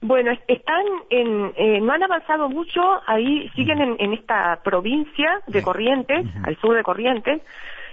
Bueno, 0.02 0.32
están 0.48 0.86
en, 1.10 1.54
eh, 1.56 1.80
no 1.82 1.92
han 1.92 2.04
avanzado 2.04 2.50
mucho, 2.50 2.82
ahí 3.08 3.50
siguen 3.56 3.98
en, 4.00 4.14
esta 4.14 4.62
provincia 4.64 5.42
de 5.48 5.64
Corrientes, 5.64 6.26
al 6.44 6.56
sur 6.58 6.76
de 6.76 6.84
Corrientes, 6.84 7.42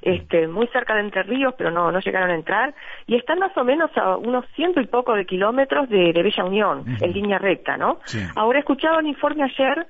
este, 0.03 0.47
muy 0.47 0.67
cerca 0.67 0.95
de 0.95 1.01
Entre 1.01 1.23
Ríos, 1.23 1.55
pero 1.57 1.71
no, 1.71 1.91
no 1.91 2.01
llegaron 2.01 2.31
a 2.31 2.35
entrar, 2.35 2.75
y 3.07 3.17
están 3.17 3.39
más 3.39 3.57
o 3.57 3.65
menos 3.65 3.91
a 3.97 4.19
unos 4.19 4.45
ciento 4.55 4.83
y 4.83 4.87
poco 4.87 5.15
de 5.15 5.25
kilómetros 5.25 5.89
de, 5.89 6.13
Bella 6.13 6.45
Unión, 6.45 6.85
en 7.01 7.13
línea 7.13 7.39
recta, 7.39 7.79
¿no? 7.79 8.01
Ahora 8.37 8.59
escuchaba 8.59 8.99
un 8.99 9.07
informe 9.07 9.45
ayer 9.45 9.87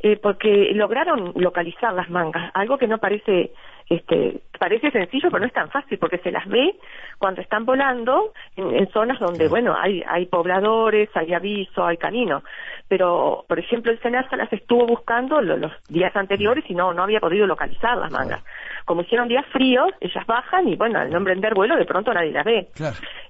eh, 0.00 0.16
porque 0.16 0.70
lograron 0.74 1.32
localizar 1.34 1.92
las 1.92 2.08
mangas, 2.08 2.50
algo 2.54 2.78
que 2.78 2.86
no 2.86 2.98
parece, 2.98 3.52
este, 3.88 4.40
parece 4.58 4.90
sencillo, 4.90 5.30
pero 5.30 5.40
no 5.40 5.46
es 5.46 5.52
tan 5.52 5.70
fácil, 5.70 5.98
porque 5.98 6.18
se 6.18 6.30
las 6.30 6.46
ve 6.46 6.74
cuando 7.18 7.40
están 7.40 7.64
volando 7.64 8.32
en, 8.56 8.86
zonas 8.90 9.18
donde, 9.18 9.48
bueno, 9.48 9.74
hay, 9.78 10.02
hay 10.06 10.26
pobladores, 10.26 11.08
hay 11.14 11.32
aviso, 11.32 11.86
hay 11.86 11.96
camino, 11.96 12.42
pero, 12.88 13.44
por 13.48 13.58
ejemplo, 13.58 13.90
el 13.90 14.00
SENASA 14.00 14.36
las 14.36 14.52
estuvo 14.52 14.86
buscando 14.86 15.40
los, 15.40 15.72
días 15.88 16.14
anteriores 16.16 16.64
y 16.68 16.74
no, 16.74 16.92
no 16.92 17.02
había 17.02 17.20
podido 17.20 17.46
localizar 17.46 17.96
las 17.96 18.10
mangas. 18.10 18.44
Como 18.84 19.02
hicieron 19.02 19.28
días 19.28 19.46
fríos, 19.52 19.88
ellas 20.00 20.26
bajan 20.26 20.68
y, 20.68 20.76
bueno, 20.76 20.98
al 20.98 21.10
no 21.10 21.18
emprender 21.18 21.54
vuelo, 21.54 21.76
de 21.76 21.84
pronto 21.84 22.12
nadie 22.12 22.32
las 22.32 22.44
ve. 22.44 22.68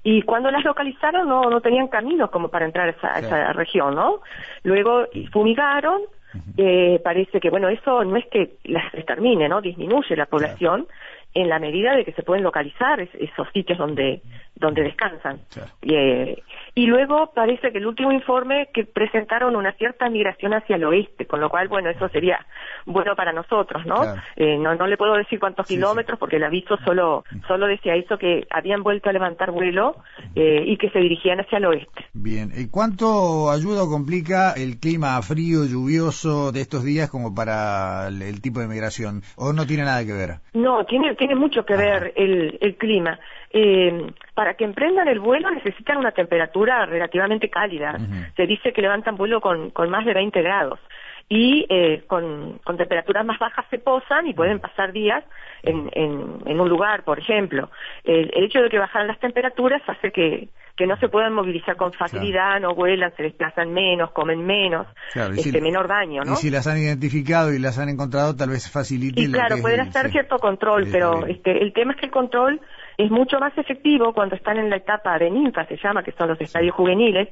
Y 0.03 0.23
cuando 0.23 0.51
las 0.51 0.65
localizaron, 0.65 1.29
no, 1.29 1.43
no 1.43 1.61
tenían 1.61 1.89
caminos 1.89 2.31
como 2.31 2.49
para 2.49 2.67
entrar 2.67 2.89
a 2.89 2.91
esa, 2.91 3.15
a 3.15 3.19
esa 3.19 3.53
región, 3.53 3.95
¿no? 3.95 4.21
Luego 4.63 5.07
fumigaron, 5.33 6.03
eh, 6.57 7.01
parece 7.03 7.41
que, 7.41 7.51
bueno, 7.51 7.69
eso 7.69 8.05
no 8.05 8.17
es 8.17 8.27
que 8.27 8.57
las 8.65 8.93
extermine, 8.95 9.49
¿no? 9.49 9.61
Disminuye 9.61 10.17
la 10.17 10.27
población 10.27 10.87
en 11.35 11.49
la 11.49 11.59
medida 11.59 11.95
de 11.95 12.05
que 12.05 12.13
se 12.13 12.23
pueden 12.23 12.43
localizar 12.43 13.01
esos 13.01 13.49
sitios 13.53 13.79
donde, 13.79 14.23
donde 14.59 14.83
descansan. 14.83 15.41
Eh, 15.83 16.43
y 16.75 16.87
luego 16.87 17.33
parece 17.35 17.73
que 17.73 17.79
el 17.79 17.87
último 17.87 18.13
informe 18.13 18.69
que 18.73 18.85
presentaron 18.85 19.57
una 19.57 19.73
cierta 19.73 20.09
migración 20.09 20.55
hacia 20.55 20.77
el 20.77 20.85
oeste, 20.85 21.27
con 21.27 21.41
lo 21.41 21.49
cual, 21.49 21.69
bueno, 21.69 21.91
eso 21.91 22.09
sería 22.09 22.45
bueno 22.87 23.15
para 23.17 23.33
nosotros, 23.33 23.85
¿no? 23.87 24.15
Eh, 24.37 24.57
no, 24.59 24.75
no 24.75 24.87
le 24.87 24.97
puedo 24.97 25.15
decir 25.15 25.39
cuántos 25.39 25.67
kilómetros 25.67 26.19
porque 26.19 26.37
el 26.37 26.45
aviso 26.45 26.77
solo, 26.85 27.25
solo 27.47 27.67
decía 27.67 27.95
eso, 27.95 28.19
que 28.19 28.47
habían 28.51 28.83
vuelto 28.83 29.09
a 29.09 29.13
levantar 29.13 29.51
vuelo 29.51 29.97
eh, 30.35 30.63
y 30.67 30.77
que 30.77 30.91
se 30.91 30.99
dirigían 30.99 31.41
hacia 31.41 31.59
el 31.59 31.67
oeste. 31.67 32.07
Bien, 32.13 32.53
¿y 32.55 32.69
cuánto 32.69 33.51
ayuda 33.51 33.85
o 33.85 33.91
complica 33.91 34.53
el 34.53 34.79
clima 34.79 35.21
frío, 35.23 35.65
lluvioso 35.65 36.53
de 36.53 36.61
estos 36.61 36.85
días 36.85 37.11
como 37.11 37.35
para 37.35 38.09
el, 38.09 38.41
tipo 38.41 38.61
de 38.61 38.69
migración? 38.69 39.23
¿O 39.37 39.53
no 39.53 39.67
tiene 39.67 39.85
nada 39.85 40.05
que 40.05 40.13
ver? 40.13 40.41
No, 40.53 40.85
tiene, 40.85 41.15
tiene 41.17 41.35
mucho 41.35 41.65
que 41.65 41.77
ver 41.77 42.13
el, 42.17 42.59
el 42.61 42.77
clima. 42.77 43.19
Eh, 43.51 44.13
para 44.35 44.55
que 44.55 44.65
emprendan 44.65 45.09
el 45.09 45.21
vuelo 45.21 45.51
necesitan 45.51 45.97
una 45.97 46.13
temperatura 46.13 46.85
relativamente 46.85 47.49
cálida. 47.49 47.97
Se 48.37 48.47
dice 48.47 48.73
que 48.73 48.83
levantan 48.83 49.17
vuelo 49.17 49.41
con, 49.41 49.71
con 49.71 49.89
más 49.89 50.05
de 50.05 50.13
20 50.15 50.43
grados 50.43 50.79
y 51.29 51.67
eh, 51.69 52.05
con, 52.07 52.59
con, 52.65 52.77
temperaturas 52.77 53.25
más 53.25 53.39
bajas 53.39 53.67
se 53.71 53.79
posan 53.79 54.27
y 54.27 54.35
pueden 54.35 54.61
pasar 54.61 54.93
días 54.93 55.23
en, 55.63 55.91
en, 55.93 56.61
un 56.61 56.69
lugar, 56.69 57.05
por 57.05 57.19
ejemplo. 57.19 57.71
El, 58.05 58.31
hecho 58.45 58.61
de 58.63 58.71
que 58.71 58.79
bajan 58.79 59.07
las 59.07 59.21
temperaturas 59.21 59.83
hace 59.87 60.11
que, 60.11 60.49
que 60.75 60.87
no 60.87 60.97
se 60.97 61.09
puedan 61.09 61.35
movilizar 61.35 61.77
con 61.77 61.93
facilidad, 61.93 62.61
no 62.61 62.75
vuelan, 62.75 63.15
se 63.15 63.25
desplazan 63.25 63.75
menos, 63.75 64.11
comen 64.13 64.47
menos, 64.47 64.87
este, 65.37 65.61
menor 65.61 65.87
daño, 65.87 66.23
¿no? 66.25 66.33
Y 66.33 66.37
si 66.37 66.51
las 66.51 66.67
han 66.67 66.79
identificado 66.79 67.53
y 67.53 67.59
las 67.59 67.79
han 67.79 67.91
encontrado, 67.91 68.35
tal 68.35 68.49
vez 68.49 68.71
facilite. 68.71 69.21
Y 69.21 69.31
claro, 69.31 69.57
pueden 69.61 69.81
hacer 69.81 70.11
cierto 70.11 70.39
control, 70.39 70.89
pero 70.91 71.27
este, 71.27 71.63
el 71.63 71.75
tema 71.75 71.93
es 71.93 72.01
que 72.01 72.07
el 72.07 72.13
control 72.13 72.61
es 72.99 73.11
mucho 73.11 73.39
más 73.39 73.57
efectivo 73.57 74.13
cuando 74.13 74.35
están 74.35 74.59
en 74.59 74.69
la 74.69 74.77
etapa 74.77 75.19
de 75.19 75.31
ninfa, 75.31 75.65
se 75.67 75.77
llama, 75.77 76.03
que 76.03 76.13
son 76.13 76.29
los 76.29 76.41
estadios 76.41 76.75
juveniles, 76.75 77.29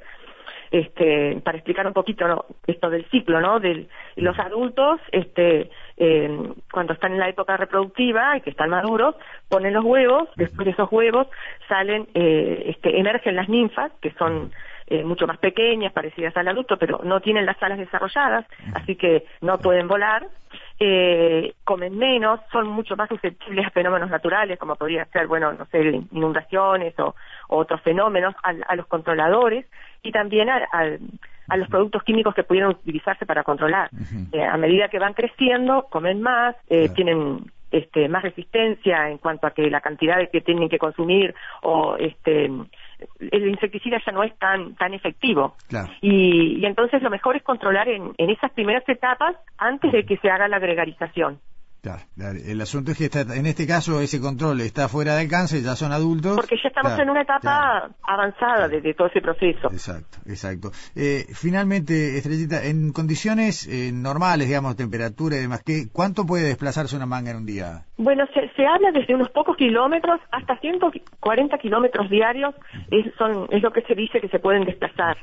este, 0.71 1.41
para 1.45 1.59
explicar 1.59 1.87
un 1.87 1.93
poquito 1.93 2.47
esto 2.67 2.89
del 2.89 3.05
ciclo, 3.11 3.41
¿no? 3.41 3.61
De 3.61 3.89
los 4.17 4.39
adultos, 4.39 5.01
este, 5.13 5.71
eh, 5.97 6.53
cuando 6.73 6.93
están 6.93 7.13
en 7.13 7.19
la 7.19 7.29
época 7.29 7.57
reproductiva 7.57 8.37
y 8.37 8.41
que 8.41 8.51
están 8.51 8.71
maduros, 8.71 9.17
ponen 9.49 9.75
los 9.75 9.85
huevos, 9.85 10.29
después 10.37 10.67
de 10.67 10.73
esos 10.73 10.91
huevos 10.91 11.27
salen, 11.69 12.09
eh, 12.15 12.65
este, 12.67 12.99
emergen 12.99 13.37
las 13.37 13.49
ninfas, 13.49 13.93
que 14.01 14.13
son 14.13 14.53
eh, 14.89 15.03
mucho 15.03 15.27
más 15.27 15.39
pequeñas, 15.39 15.93
parecidas 15.93 16.37
al 16.37 16.47
adulto, 16.47 16.77
pero 16.79 17.01
no 17.03 17.21
tienen 17.21 17.45
las 17.45 17.61
alas 17.61 17.79
desarrolladas, 17.79 18.47
así 18.75 18.95
que 18.95 19.25
no 19.41 19.59
pueden 19.59 19.89
volar, 19.89 20.29
eh, 20.79 21.55
comen 21.65 21.97
menos, 21.97 22.41
son 22.53 22.69
mucho 22.69 22.97
más 22.97 23.09
susceptibles 23.09 23.67
a 23.67 23.71
fenómenos 23.71 24.11
naturales, 24.11 24.59
como 24.59 24.77
podría 24.77 25.07
ser, 25.07 25.27
bueno, 25.27 25.53
no 25.53 25.65
sé, 25.67 25.81
inundaciones 26.13 26.99
o, 26.99 27.15
otros 27.49 27.81
fenómenos, 27.83 28.35
a, 28.43 28.77
los 28.77 28.87
controladores 28.87 29.67
y 30.03 30.13
también 30.13 30.51
a, 30.51 31.57
los 31.57 31.69
productos 31.69 32.03
químicos 32.03 32.35
que 32.35 32.43
pudieran 32.43 32.71
utilizarse 32.71 33.25
para 33.25 33.43
controlar. 33.43 33.89
Eh, 34.33 34.45
a 34.45 34.57
medida 34.57 34.89
que 34.89 34.99
van 34.99 35.15
creciendo, 35.15 35.87
comen 35.91 36.21
más, 36.21 36.57
eh, 36.69 36.89
tienen 36.91 37.51
este, 37.71 38.09
más 38.09 38.23
resistencia 38.23 39.09
en 39.11 39.19
cuanto 39.19 39.47
a 39.47 39.53
que 39.53 39.71
la 39.71 39.81
cantidad 39.81 40.19
de 40.19 40.29
que 40.29 40.41
tienen 40.41 40.69
que 40.69 40.79
consumir 40.79 41.35
o 41.63 41.97
este 41.99 42.51
el 43.19 43.49
insecticida 43.49 44.01
ya 44.05 44.13
no 44.13 44.23
es 44.23 44.37
tan 44.39 44.75
tan 44.77 44.95
efectivo. 44.95 45.57
Y, 46.01 46.65
entonces 46.65 47.03
lo 47.03 47.11
mejor 47.11 47.37
es 47.37 47.43
controlar 47.43 47.89
en, 47.89 48.15
en 48.17 48.31
esas 48.31 48.51
primeras 48.53 48.89
etapas 48.89 49.37
antes 49.59 49.93
de 49.93 50.05
que 50.05 50.17
se 50.19 50.31
haga 50.31 50.49
la 50.49 50.59
gregarización 50.59 51.41
el 52.17 52.61
asunto 52.61 52.93
es 52.93 52.99
que 52.99 53.05
está, 53.05 53.21
en 53.21 53.47
este 53.47 53.67
caso 53.67 54.01
ese 54.01 54.21
control 54.21 54.61
está 54.61 54.89
fuera 54.89 55.15
de 55.15 55.23
alcance, 55.23 55.63
ya 55.63 55.77
son 55.77 55.93
adultos. 55.93 56.37
Porque 56.37 56.57
ya 56.63 56.69
estamos 56.69 56.99
en 56.99 57.11
una 57.11 57.23
etapa 57.23 57.91
avanzada 58.03 58.69
de, 58.69 58.95
todo 58.95 59.09
ese 59.09 59.21
proceso. 59.21 59.69
Exacto, 59.71 60.19
exacto. 60.27 60.71
Eh, 60.95 61.27
finalmente, 61.35 62.17
Estrellita, 62.17 62.65
en 62.65 62.93
condiciones 62.93 63.67
eh, 63.67 63.91
normales, 63.93 64.49
digamos, 64.49 64.77
temperatura 64.77 65.37
y 65.37 65.41
demás, 65.41 65.63
¿qué, 65.65 65.89
¿cuánto 65.93 66.25
puede 66.27 66.47
desplazarse 66.49 66.97
una 66.97 67.07
manga 67.07 67.31
en 67.31 67.39
un 67.39 67.47
día? 67.47 67.85
Bueno, 67.97 68.25
se, 68.33 68.67
habla 68.67 68.91
desde 68.93 69.15
unos 69.15 69.31
pocos 69.31 69.57
kilómetros 69.57 70.21
hasta 70.31 70.59
140 70.59 71.59
kilómetros 71.59 72.11
diarios, 72.11 72.55
es, 72.91 73.13
son, 73.17 73.47
es 73.51 73.63
lo 73.63 73.71
que 73.71 73.83
se 73.83 73.95
dice 73.95 74.21
que 74.21 74.29
se 74.29 74.39
pueden 74.39 74.65
desplazar. 74.65 75.17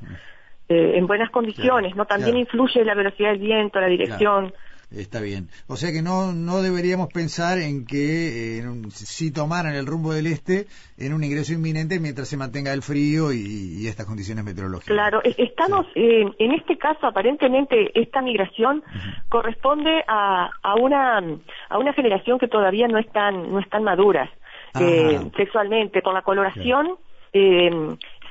Eh, 0.70 0.98
en 0.98 1.08
buenas 1.08 1.30
condiciones, 1.30 1.94
¿no? 1.96 2.06
También 2.06 2.38
influye 2.38 2.86
la 2.86 2.96
velocidad 2.96 3.32
del 3.32 3.40
viento, 3.40 3.82
la 3.82 3.88
dirección. 3.88 4.54
Está 4.96 5.22
bien. 5.22 5.50
O 5.68 5.76
sea 5.76 5.92
que 5.92 6.02
no, 6.02 6.34
no 6.34 6.62
deberíamos 6.62 7.12
pensar 7.12 7.58
en 7.58 7.86
que 7.86 8.60
eh, 8.60 8.64
si 8.90 9.32
tomaran 9.32 9.76
el 9.76 9.86
rumbo 9.86 10.14
del 10.14 10.28
este 10.28 10.68
en 10.98 11.14
un 11.14 11.24
ingreso 11.24 11.54
inminente 11.54 12.00
mientras 12.00 12.28
se 12.28 12.38
mantenga 12.38 12.72
el 12.74 12.82
frío 12.82 13.34
y, 13.34 13.88
estas 13.88 14.06
condiciones 14.06 14.46
meteorológicas. 14.46 14.94
Claro, 14.94 15.22
estamos, 15.24 15.86
en 15.96 16.52
este 16.54 16.78
caso 16.78 17.06
aparentemente 17.06 17.92
esta 18.00 18.22
migración 18.22 18.82
corresponde 19.30 20.04
a, 20.08 20.50
a, 20.62 20.76
una, 20.76 21.18
a 21.70 21.78
una 21.78 21.94
generación 21.94 22.40
que 22.40 22.48
todavía 22.48 22.88
no 22.88 22.98
están, 22.98 23.52
no 23.52 23.60
están 23.60 23.84
maduras 23.84 24.30
eh, 24.80 25.20
sexualmente, 25.36 26.02
con 26.02 26.14
la 26.14 26.22
coloración. 26.22 26.98
Eh, 27.36 27.70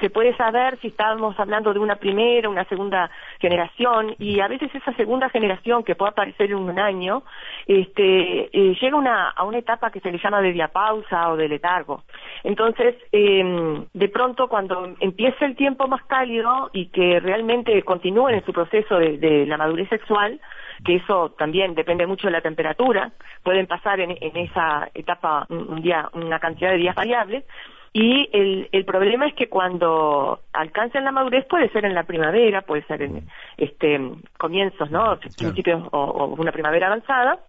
se 0.03 0.11
puede 0.11 0.37
saber 0.37 0.81
si 0.81 0.89
estamos 0.89 1.39
hablando 1.39 1.73
de 1.73 1.79
una 1.79 1.95
primera, 1.95 2.49
una 2.49 2.65
segunda 2.65 3.09
generación, 3.39 4.17
y 4.19 4.41
a 4.41 4.49
veces 4.49 4.75
esa 4.75 4.93
segunda 4.95 5.29
generación 5.29 5.85
que 5.85 5.95
puede 5.95 6.11
aparecer 6.11 6.51
en 6.51 6.57
un 6.57 6.77
año, 6.77 7.23
este, 7.69 8.51
eh, 8.53 8.77
llega 8.81 8.97
una, 8.97 9.29
a 9.29 9.45
una 9.45 9.59
etapa 9.59 9.93
que 9.93 10.01
se 10.01 10.11
le 10.11 10.19
llama 10.19 10.43
de 10.43 10.53
diapausa 10.53 11.31
o 11.31 11.37
de 11.37 11.49
letargo. 11.49 12.03
Entonces, 12.43 12.97
em, 13.13 13.85
de 13.93 14.09
pronto 14.09 14.49
cuando 14.49 14.93
empieza 14.99 15.47
el 15.47 15.55
tiempo 15.55 15.87
más 15.87 16.03
cálido 16.07 16.71
y 16.73 16.87
que 16.87 17.21
realmente 17.21 17.81
continúen 17.85 18.35
en 18.35 18.45
su 18.45 18.53
proceso 18.53 18.99
de, 18.99 19.47
la 19.47 19.57
madurez 19.57 19.89
sexual, 19.89 20.41
que 20.85 20.97
eso 20.97 21.31
también 21.39 21.75
depende 21.75 22.07
mucho 22.07 22.27
de 22.27 22.33
la 22.33 22.41
temperatura, 22.41 23.13
pueden 23.43 23.67
pasar 23.67 24.01
en, 24.01 24.17
en 24.21 24.37
esa 24.37 24.89
etapa 24.95 25.47
un 25.49 25.81
día, 25.83 26.09
una 26.15 26.39
cantidad 26.39 26.71
de 26.71 26.79
días 26.79 26.95
variables, 26.95 27.45
y 27.95 28.29
el, 28.33 28.69
el 28.73 28.85
problema 28.87 29.27
es 29.27 29.35
que 29.35 29.51
cuando 29.51 30.41
alcancen 30.55 31.05
la 31.05 31.13
madurez 31.13 31.45
puede 31.45 31.69
ser 31.71 31.85
en 31.85 31.95
la 31.95 32.05
primavera, 32.05 32.63
puede 32.63 32.83
ser 32.85 33.03
en 33.03 33.29
este 33.59 34.01
comienzos, 34.39 34.91
¿no? 34.91 35.19
Principios 35.19 35.83
o, 35.91 36.35
una 36.39 36.53
primavera 36.53 36.87
avanzada. 36.87 37.41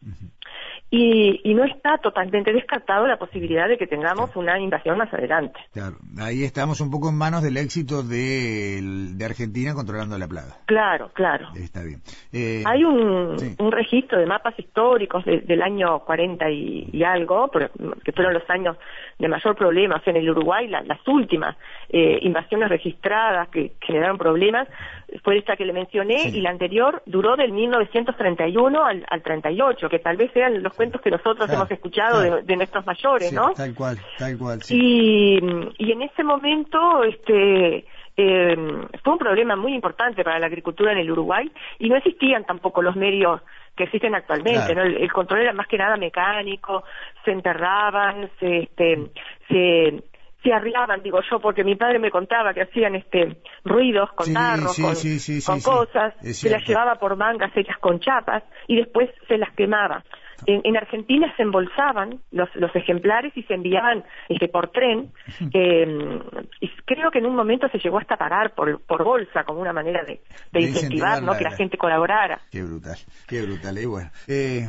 Y, 0.89 1.41
y, 1.43 1.55
no 1.55 1.63
está 1.63 1.97
totalmente 1.97 2.53
descartado 2.53 3.07
la 3.07 3.17
posibilidad 3.17 3.67
de 3.67 3.79
que 3.79 3.87
tengamos 3.87 4.35
una 4.35 4.59
invasión 4.59 4.95
más 4.95 5.11
adelante. 5.11 5.59
Claro, 5.71 5.95
ahí 6.19 6.43
estamos 6.43 6.81
un 6.81 6.91
poco 6.91 7.09
en 7.09 7.17
manos 7.17 7.41
del 7.41 7.57
éxito 7.57 8.03
de, 8.03 8.79
de 9.15 9.25
Argentina 9.25 9.73
controlando 9.73 10.19
la 10.19 10.27
plaga. 10.27 10.57
Claro, 10.67 11.09
claro. 11.13 11.47
Está 11.55 11.81
bien. 11.81 12.01
Eh, 12.31 12.63
Hay 12.67 12.83
un, 12.83 13.55
un, 13.57 13.71
registro 13.71 14.19
de 14.19 14.27
mapas 14.27 14.53
históricos 14.59 15.25
del 15.25 15.63
año 15.63 15.99
40 15.99 16.49
y, 16.51 17.03
algo, 17.03 17.49
que 18.03 18.11
fueron 18.11 18.35
los 18.35 18.47
años 18.49 18.77
de 19.17 19.27
mayor 19.27 19.55
problema. 19.55 19.95
O 19.95 19.99
sea, 20.01 20.11
en 20.11 20.17
el 20.17 20.29
Uruguay 20.29 20.67
las 20.67 21.07
últimas 21.07 21.57
eh, 21.89 22.19
invasiones 22.21 22.69
registradas 22.69 23.49
que 23.49 23.73
generaron 23.81 24.19
problemas 24.19 24.67
fue 25.23 25.37
esta 25.37 25.55
que 25.55 25.65
le 25.65 25.73
mencioné 25.73 26.29
y 26.29 26.41
la 26.41 26.49
anterior 26.49 27.01
duró 27.05 27.35
del 27.35 27.51
1931 27.51 28.85
al, 28.85 29.05
al 29.09 29.21
38, 29.21 29.89
que 29.89 29.99
tal 29.99 30.17
vez 30.17 30.31
sean 30.33 30.63
los 30.63 30.73
que 30.73 31.11
nosotros 31.11 31.49
hemos 31.49 31.69
escuchado 31.69 32.41
de, 32.41 32.55
nuestros 32.55 32.85
mayores, 32.85 33.31
¿no? 33.33 33.53
Tal 33.53 33.73
cual, 33.75 33.97
tal 34.17 34.37
cual. 34.37 34.59
Y, 34.69 35.39
y 35.77 35.91
en 35.91 36.01
ese 36.01 36.23
momento, 36.23 37.03
este, 37.03 37.85
eh, 38.15 38.55
fue 39.03 39.13
un 39.13 39.19
problema 39.19 39.55
muy 39.55 39.73
importante 39.73 40.23
para 40.23 40.39
la 40.39 40.45
agricultura 40.45 40.91
en 40.91 40.99
el 40.99 41.11
Uruguay 41.11 41.51
y 41.79 41.89
no 41.89 41.95
existían 41.95 42.45
tampoco 42.45 42.81
los 42.81 42.95
medios 42.95 43.41
que 43.75 43.85
existen 43.85 44.13
actualmente, 44.13 44.75
¿no? 44.75 44.83
El, 44.83 45.11
control 45.11 45.41
era 45.41 45.53
más 45.53 45.67
que 45.67 45.77
nada 45.79 45.97
mecánico, 45.97 46.83
se 47.25 47.31
enterraban, 47.31 48.29
se, 48.39 48.59
este, 48.59 49.09
se 49.47 50.03
se 50.43 50.53
arriaban, 50.53 51.01
digo 51.01 51.19
yo, 51.29 51.39
porque 51.39 51.63
mi 51.63 51.75
padre 51.75 51.99
me 51.99 52.11
contaba 52.11 52.53
que 52.53 52.63
hacían 52.63 52.95
este 52.95 53.37
ruidos 53.63 54.11
con 54.13 54.33
tarros, 54.33 54.75
con, 55.45 55.61
cosas, 55.61 56.13
se 56.21 56.49
las 56.49 56.67
llevaba 56.67 56.95
por 56.95 57.15
mangas 57.15 57.55
hechas 57.55 57.77
con 57.77 57.99
chapas 57.99 58.43
y 58.67 58.75
después 58.75 59.09
se 59.27 59.37
las 59.37 59.53
quemaba. 59.55 60.03
En, 60.45 60.77
Argentina 60.77 61.33
se 61.35 61.43
embolsaban 61.43 62.19
los, 62.31 62.49
los, 62.55 62.75
ejemplares 62.75 63.31
y 63.35 63.43
se 63.43 63.53
enviaban 63.53 64.03
este, 64.29 64.47
por 64.47 64.69
tren. 64.69 65.11
Eh, 65.53 66.19
y 66.59 66.69
creo 66.85 67.11
que 67.11 67.19
en 67.19 67.25
un 67.25 67.35
momento 67.35 67.67
se 67.69 67.79
llegó 67.79 67.99
hasta 67.99 68.17
pagar 68.17 68.53
por, 68.53 68.81
por 68.81 69.03
bolsa 69.03 69.43
como 69.43 69.61
una 69.61 69.73
manera 69.73 70.03
de, 70.03 70.19
incentivar, 70.59 71.21
¿no? 71.21 71.37
que 71.37 71.43
la 71.43 71.51
gente 71.51 71.77
colaborara. 71.77 72.39
Qué 72.51 72.63
brutal, 72.63 72.97
qué 73.27 73.41
brutal. 73.41 73.77
Y 73.77 73.85
bueno, 73.85 74.09
eh, 74.27 74.67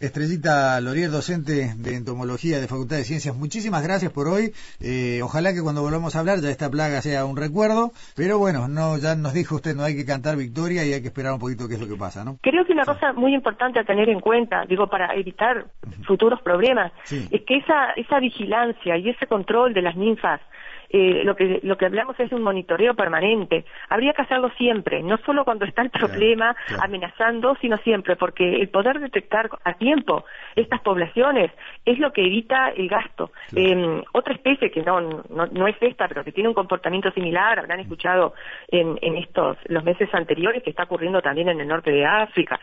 Estrellita 0.00 0.80
Lorier, 0.80 1.10
docente 1.10 1.72
de 1.76 1.96
entomología 1.96 2.60
de 2.60 2.68
Facultad 2.68 2.96
de 2.96 3.04
Ciencias, 3.04 3.34
muchísimas 3.34 3.82
gracias 3.82 4.12
por 4.12 4.28
hoy. 4.28 4.52
Eh, 4.80 5.20
ojalá 5.22 5.52
que 5.52 5.62
cuando 5.62 5.82
volvamos 5.82 6.16
a 6.16 6.20
hablar 6.20 6.40
ya 6.40 6.50
esta 6.50 6.70
plaga 6.70 7.00
sea 7.00 7.24
un 7.24 7.36
recuerdo, 7.36 7.92
pero 8.14 8.38
bueno, 8.38 8.68
no 8.68 8.98
ya 8.98 9.14
nos 9.14 9.32
dijo 9.32 9.56
usted 9.56 9.74
no 9.74 9.84
hay 9.84 9.96
que 9.96 10.04
cantar 10.04 10.36
victoria 10.36 10.84
y 10.84 10.92
hay 10.92 11.00
que 11.00 11.08
esperar 11.08 11.32
un 11.32 11.38
poquito 11.38 11.68
qué 11.68 11.74
es 11.74 11.80
lo 11.80 11.88
que 11.88 11.96
pasa, 11.96 12.24
¿no? 12.24 12.38
Creo 12.42 12.64
que 12.64 12.72
una 12.72 12.84
cosa 12.84 13.12
muy 13.12 13.34
importante 13.34 13.80
a 13.80 13.84
tener 13.84 14.08
en 14.08 14.20
cuenta, 14.20 14.64
digo, 14.68 14.86
para 14.86 15.14
evitar 15.18 15.66
futuros 16.06 16.40
problemas, 16.42 16.92
es 17.30 17.42
que 17.42 17.56
esa, 17.56 17.92
esa 17.92 18.20
vigilancia 18.20 18.96
y 18.96 19.10
ese 19.10 19.26
control 19.26 19.74
de 19.74 19.82
las 19.82 19.96
ninfas 19.96 20.40
eh, 20.88 21.22
lo 21.24 21.34
que 21.34 21.60
lo 21.62 21.76
que 21.76 21.86
hablamos 21.86 22.18
es 22.20 22.32
un 22.32 22.42
monitoreo 22.42 22.94
permanente. 22.94 23.64
Habría 23.88 24.12
que 24.12 24.22
hacerlo 24.22 24.50
siempre, 24.56 25.02
no 25.02 25.18
solo 25.18 25.44
cuando 25.44 25.64
está 25.64 25.82
el 25.82 25.90
problema 25.90 26.54
amenazando, 26.80 27.56
sino 27.60 27.76
siempre, 27.78 28.16
porque 28.16 28.56
el 28.56 28.68
poder 28.68 29.00
detectar 29.00 29.50
a 29.64 29.74
tiempo 29.74 30.24
estas 30.54 30.80
poblaciones 30.80 31.50
es 31.84 31.98
lo 31.98 32.12
que 32.12 32.24
evita 32.24 32.70
el 32.70 32.88
gasto. 32.88 33.32
Em, 33.54 34.02
otra 34.12 34.34
especie 34.34 34.70
que 34.70 34.82
no, 34.82 35.00
no, 35.00 35.66
es 35.66 35.76
esta, 35.80 36.08
pero 36.08 36.24
que 36.24 36.32
tiene 36.32 36.48
un 36.48 36.54
comportamiento 36.54 37.10
similar, 37.12 37.58
habrán 37.58 37.80
escuchado 37.80 38.34
en, 38.68 38.98
en 39.02 39.16
estos 39.16 39.56
los 39.66 39.84
meses 39.84 40.08
anteriores 40.14 40.62
que 40.62 40.70
está 40.70 40.84
ocurriendo 40.84 41.20
también 41.20 41.48
en 41.48 41.60
el 41.60 41.68
norte 41.68 41.90
de 41.90 42.04
África. 42.04 42.60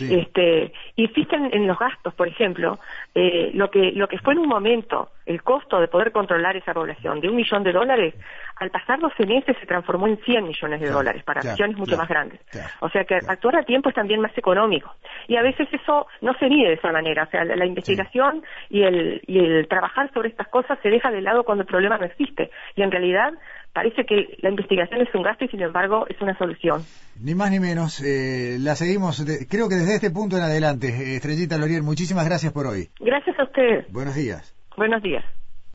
Este, 0.00 0.72
y 0.96 1.04
existen 1.04 1.50
en 1.52 1.66
los 1.66 1.78
gastos, 1.78 2.14
por 2.14 2.26
ejemplo, 2.26 2.78
eh, 3.14 3.50
lo 3.54 3.70
que 3.70 3.92
lo 3.92 4.08
que 4.08 4.18
fue 4.18 4.32
en 4.32 4.40
un 4.40 4.48
momento 4.48 5.10
el 5.26 5.42
costo 5.42 5.78
de 5.78 5.88
poder 5.88 6.10
controlar 6.10 6.56
esa 6.56 6.74
población 6.74 7.20
de 7.20 7.28
un 7.28 7.36
millón 7.36 7.62
de 7.62 7.72
dólares, 7.72 8.14
al 8.56 8.70
pasar 8.70 8.98
12 8.98 9.26
meses 9.26 9.56
se 9.60 9.66
transformó 9.66 10.08
en 10.08 10.18
100 10.18 10.44
millones 10.44 10.80
de 10.80 10.90
dólares 10.90 11.22
para 11.22 11.40
acciones 11.40 11.76
mucho 11.76 11.96
más 11.96 12.08
grandes. 12.08 12.40
o 12.80 12.88
sea 12.88 13.04
que 13.04 13.14
actuar 13.14 13.56
a 13.56 13.62
tiempo 13.62 13.88
es 13.88 13.94
también 13.94 14.20
más 14.20 14.36
económico. 14.36 14.92
Y 15.28 15.36
a 15.36 15.42
veces 15.42 15.68
eso 15.72 16.06
no 16.20 16.34
se 16.34 16.48
mide 16.48 16.68
de 16.68 16.74
esa 16.74 16.90
manera. 16.90 17.24
O 17.24 17.30
sea, 17.30 17.44
la, 17.44 17.64
investigación 17.64 18.42
y 18.68 18.82
el, 18.82 19.22
y 19.26 19.38
el 19.38 19.68
trabajar 19.68 20.12
sobre 20.12 20.30
estas 20.30 20.48
cosas 20.48 20.78
se 20.82 20.90
deja 20.90 21.10
de 21.10 21.20
lado 21.20 21.44
cuando 21.44 21.62
el 21.62 21.68
problema 21.68 21.98
no 21.98 22.06
existe. 22.06 22.50
Y 22.74 22.82
en 22.82 22.90
realidad 22.90 23.32
parece 23.72 24.04
que 24.04 24.36
la 24.42 24.50
investigación 24.50 25.00
es 25.00 25.14
un 25.14 25.22
gasto 25.22 25.44
y 25.44 25.48
sin 25.48 25.60
embargo 25.60 26.06
es 26.08 26.20
una 26.20 26.36
solución. 26.38 26.82
Ni 27.22 27.34
más 27.34 27.50
ni 27.50 27.60
menos. 27.60 28.02
Eh, 28.04 28.56
la 28.60 28.74
seguimos, 28.74 29.24
creo 29.48 29.68
que 29.68 29.76
desde 29.76 29.94
este 29.94 30.10
punto 30.10 30.36
en 30.36 30.42
adelante. 30.42 31.16
Estrellita 31.16 31.58
Lorier, 31.58 31.82
muchísimas 31.82 32.24
gracias 32.26 32.52
por 32.52 32.66
hoy. 32.66 32.88
Gracias 33.00 33.38
a 33.38 33.44
ustedes. 33.44 33.90
Buenos 33.92 34.14
días. 34.14 34.54
Buenos 34.76 35.02
días. 35.02 35.24